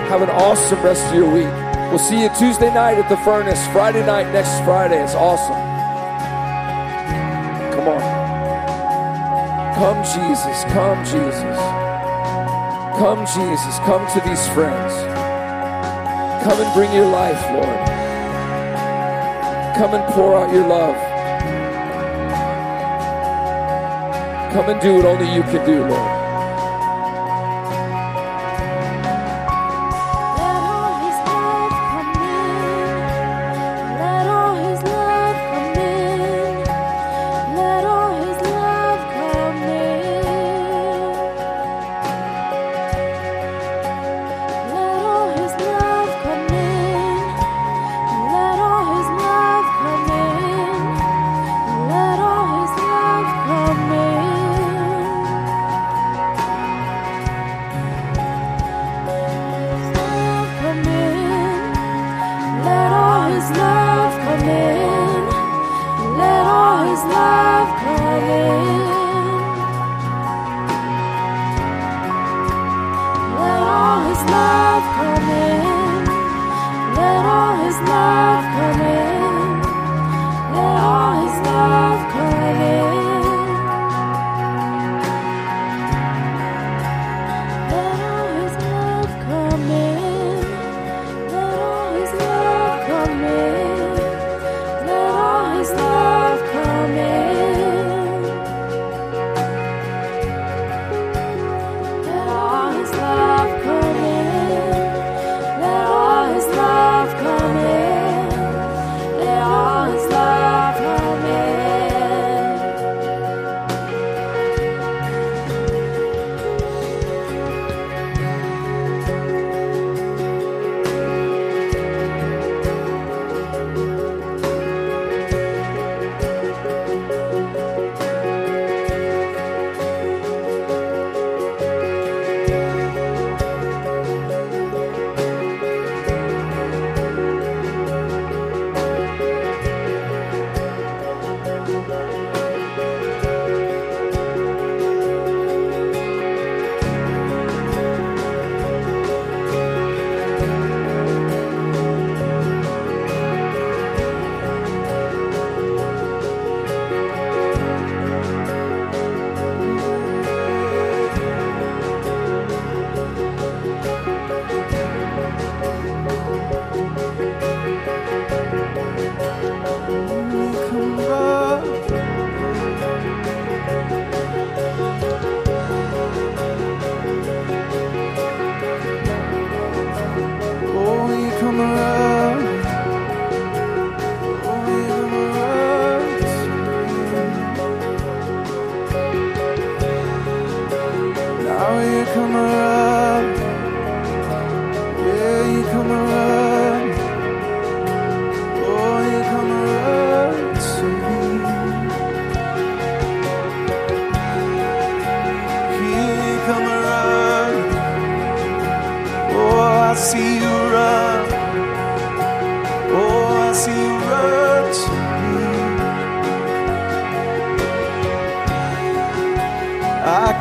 Have 0.09 0.21
an 0.21 0.29
awesome 0.29 0.81
rest 0.81 1.05
of 1.07 1.15
your 1.15 1.29
week. 1.29 1.51
We'll 1.89 1.99
see 1.99 2.21
you 2.21 2.29
Tuesday 2.37 2.73
night 2.73 2.97
at 2.97 3.09
the 3.09 3.17
furnace, 3.17 3.65
Friday 3.67 4.05
night 4.05 4.31
next 4.31 4.63
Friday. 4.63 5.03
It's 5.03 5.15
awesome. 5.15 5.55
Come 7.73 7.87
on. 7.89 8.01
Come, 9.75 10.03
Jesus. 10.03 10.63
Come, 10.71 11.03
Jesus. 11.05 11.57
Come, 12.99 13.25
Jesus. 13.25 13.79
Come 13.79 14.05
to 14.13 14.29
these 14.29 14.47
friends. 14.49 15.16
Come 16.43 16.61
and 16.61 16.73
bring 16.73 16.91
your 16.93 17.09
life, 17.09 17.41
Lord. 17.51 17.79
Come 19.77 19.93
and 19.93 20.13
pour 20.13 20.37
out 20.37 20.53
your 20.53 20.67
love. 20.67 20.95
Come 24.53 24.69
and 24.69 24.81
do 24.81 24.95
what 24.95 25.05
only 25.05 25.33
you 25.35 25.43
can 25.43 25.65
do, 25.65 25.85
Lord. 25.85 26.26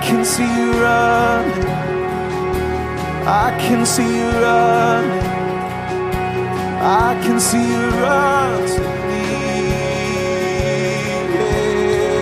Can 0.07 0.25
see 0.25 0.51
you 0.59 0.71
running. 0.83 1.67
I 3.27 3.51
can 3.59 3.85
see 3.85 4.11
you 4.19 4.31
running. 4.45 5.27
I 6.81 7.21
can 7.25 7.41
see 7.41 7.67
you 7.73 7.85
run 8.03 8.53
to 8.75 8.83
me. 9.09 9.25
Yeah. 11.35 12.19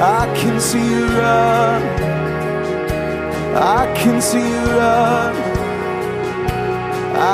I 0.00 0.22
can 0.40 0.56
see 0.68 0.86
you 0.94 1.04
run. 1.20 1.82
I 3.80 3.82
can 4.00 4.22
see 4.22 4.46
you 4.54 4.64
run. 4.80 5.34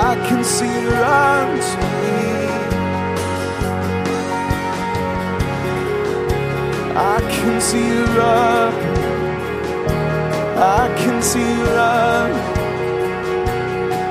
I 0.06 0.16
can 0.26 0.42
see 0.42 0.72
you 0.80 0.90
run 0.90 1.48
I 7.06 7.20
can 7.20 7.60
see 7.60 7.86
you 7.86 8.04
run. 8.18 8.72
I 10.56 10.88
can 10.96 11.22
see 11.22 11.40
you 11.40 11.64
run. 11.76 12.30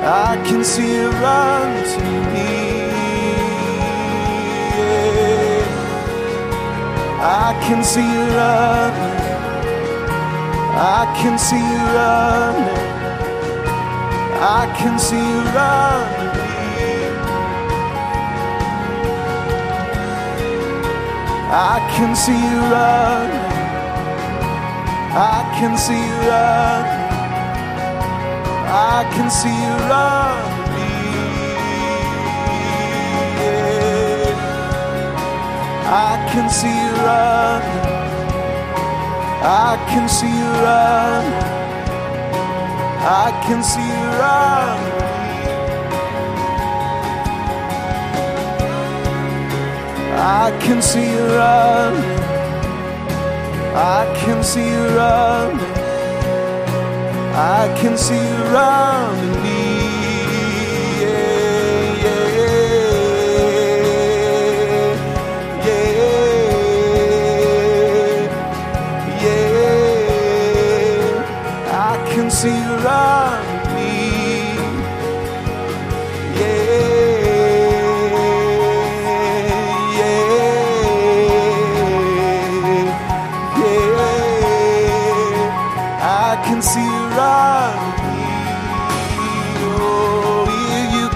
I 0.06 0.36
can 0.48 0.64
see 0.64 0.90
you 0.98 1.10
run 1.10 1.70
to 1.94 2.04
me. 2.34 2.52
Yeah. 4.78 5.66
I 7.46 7.48
can 7.66 7.84
see 7.84 8.08
you 8.16 8.26
run. 8.38 8.94
I 10.76 11.02
can 11.20 11.36
see 11.40 11.64
you 11.72 11.84
run. 11.98 12.56
I 14.60 14.64
can 14.78 15.00
see 15.00 15.24
you 15.32 15.42
run. 15.58 16.23
I 21.56 21.78
can 21.96 22.16
see 22.16 22.34
you 22.34 22.62
run. 22.74 23.30
I 25.14 25.56
can 25.60 25.78
see 25.78 25.94
you 25.94 26.18
run. 26.28 26.84
I 28.74 29.08
can 29.14 29.30
see 29.30 29.54
you 29.54 29.76
run. 29.92 30.54
I 35.86 36.30
can 36.32 36.50
see 36.50 36.74
you 36.74 36.92
run. 37.06 37.62
I 39.46 39.78
can 39.92 40.10
see 40.10 40.36
you 40.42 40.52
run. 40.66 41.26
I 43.06 43.30
can 43.46 43.62
see 43.62 43.86
you 43.86 44.10
run. 44.18 44.93
I 50.26 50.58
can 50.62 50.82
see 50.82 51.12
you 51.12 51.26
run. 51.36 51.94
I 53.76 54.06
can 54.22 54.42
see 54.42 54.66
you 54.66 54.88
run. 54.96 55.60
I 57.36 57.76
can 57.78 57.98
see 57.98 58.16
you 58.16 58.44
run 58.54 59.83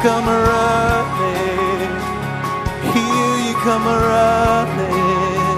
come 0.08 0.26
running. 0.26 1.92
Here 2.94 3.38
you 3.46 3.54
come 3.68 3.86
running. 3.86 5.58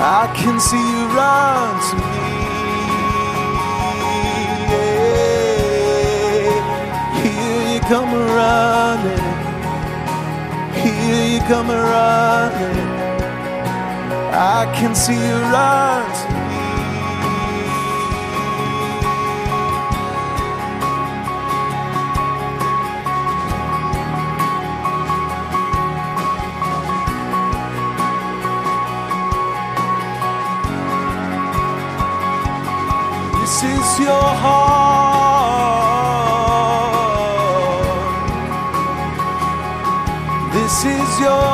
I 0.00 0.22
can 0.34 0.56
see 0.58 0.84
you 0.94 1.04
run 1.18 1.70
to 1.86 1.94
me. 1.96 2.30
Yeah. 4.72 4.90
Here 7.22 7.64
you 7.74 7.80
come 7.92 8.12
running. 8.38 9.26
Here 10.82 11.26
you 11.34 11.40
come 11.52 11.70
running. 11.70 12.90
I 14.32 14.60
can 14.74 14.92
see 14.96 15.14
you 15.14 15.38
run 15.54 16.09
This 33.50 33.64
is 33.64 33.98
your 33.98 34.28
heart. 34.42 34.60
This 40.52 40.84
is 40.84 41.20
your 41.20 41.49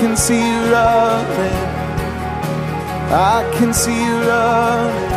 can 0.00 0.16
see 0.16 0.36
you 0.36 0.60
running. 0.72 1.58
I 3.10 3.38
can 3.58 3.74
see 3.74 3.98
you 4.04 4.16
running. 4.30 5.12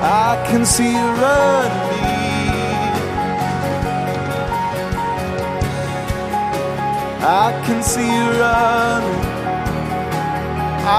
I 0.00 0.46
can 0.48 0.64
see 0.64 0.92
you 0.98 1.08
running. 1.22 1.84
I 7.24 7.62
can 7.66 7.82
see 7.82 8.06
you 8.16 8.26
running. 8.42 9.24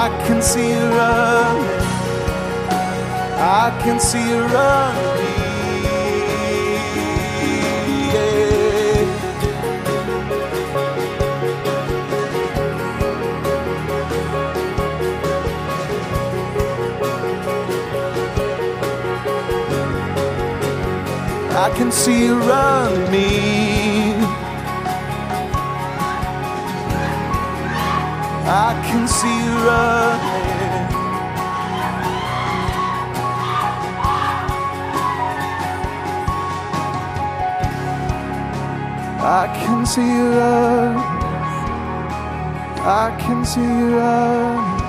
I 0.03 0.05
can 0.27 0.41
see 0.41 0.69
you 0.75 0.85
running. 0.99 1.75
I 3.61 3.79
can 3.83 3.99
see 3.99 4.29
you 4.29 4.41
running. 4.41 5.04
I 21.57 21.69
can 21.69 21.89
see 21.89 22.25
you 22.25 22.37
running. 22.37 24.19
I 28.45 28.73
can 28.85 29.07
see 29.07 29.37
you 29.45 29.55
running. 29.65 30.35
I 39.21 39.47
can 39.63 39.85
see 39.85 40.01
you 40.01 40.27
running. 40.37 41.03
I 42.85 43.17
can 43.17 43.45
see 43.45 43.61
you 43.61 43.97
running. 43.97 44.81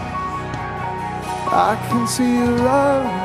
I 1.49 1.77
can 1.89 2.07
see 2.09 2.25
you 2.25 2.57
running. 2.57 3.16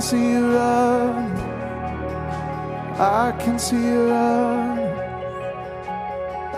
Can 0.00 0.08
see 0.08 0.30
you 0.30 0.56
running. 0.56 1.38
I 2.98 3.36
can 3.38 3.58
see 3.58 3.76
you 3.76 4.08
running. 4.08 4.98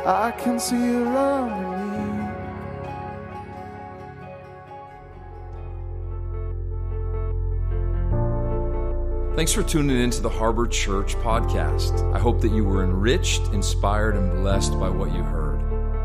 I 0.06 0.30
can 0.38 0.60
see 0.60 0.76
you 0.76 1.02
running. 1.02 2.28
Thanks 9.34 9.52
for 9.52 9.64
tuning 9.64 9.98
into 9.98 10.20
the 10.20 10.28
Harbor 10.28 10.68
Church 10.68 11.16
podcast. 11.16 12.14
I 12.14 12.20
hope 12.20 12.40
that 12.42 12.52
you 12.52 12.64
were 12.64 12.84
enriched, 12.84 13.42
inspired, 13.52 14.14
and 14.14 14.30
blessed 14.30 14.78
by 14.78 14.88
what 14.88 15.12
you 15.12 15.24
heard. 15.24 15.51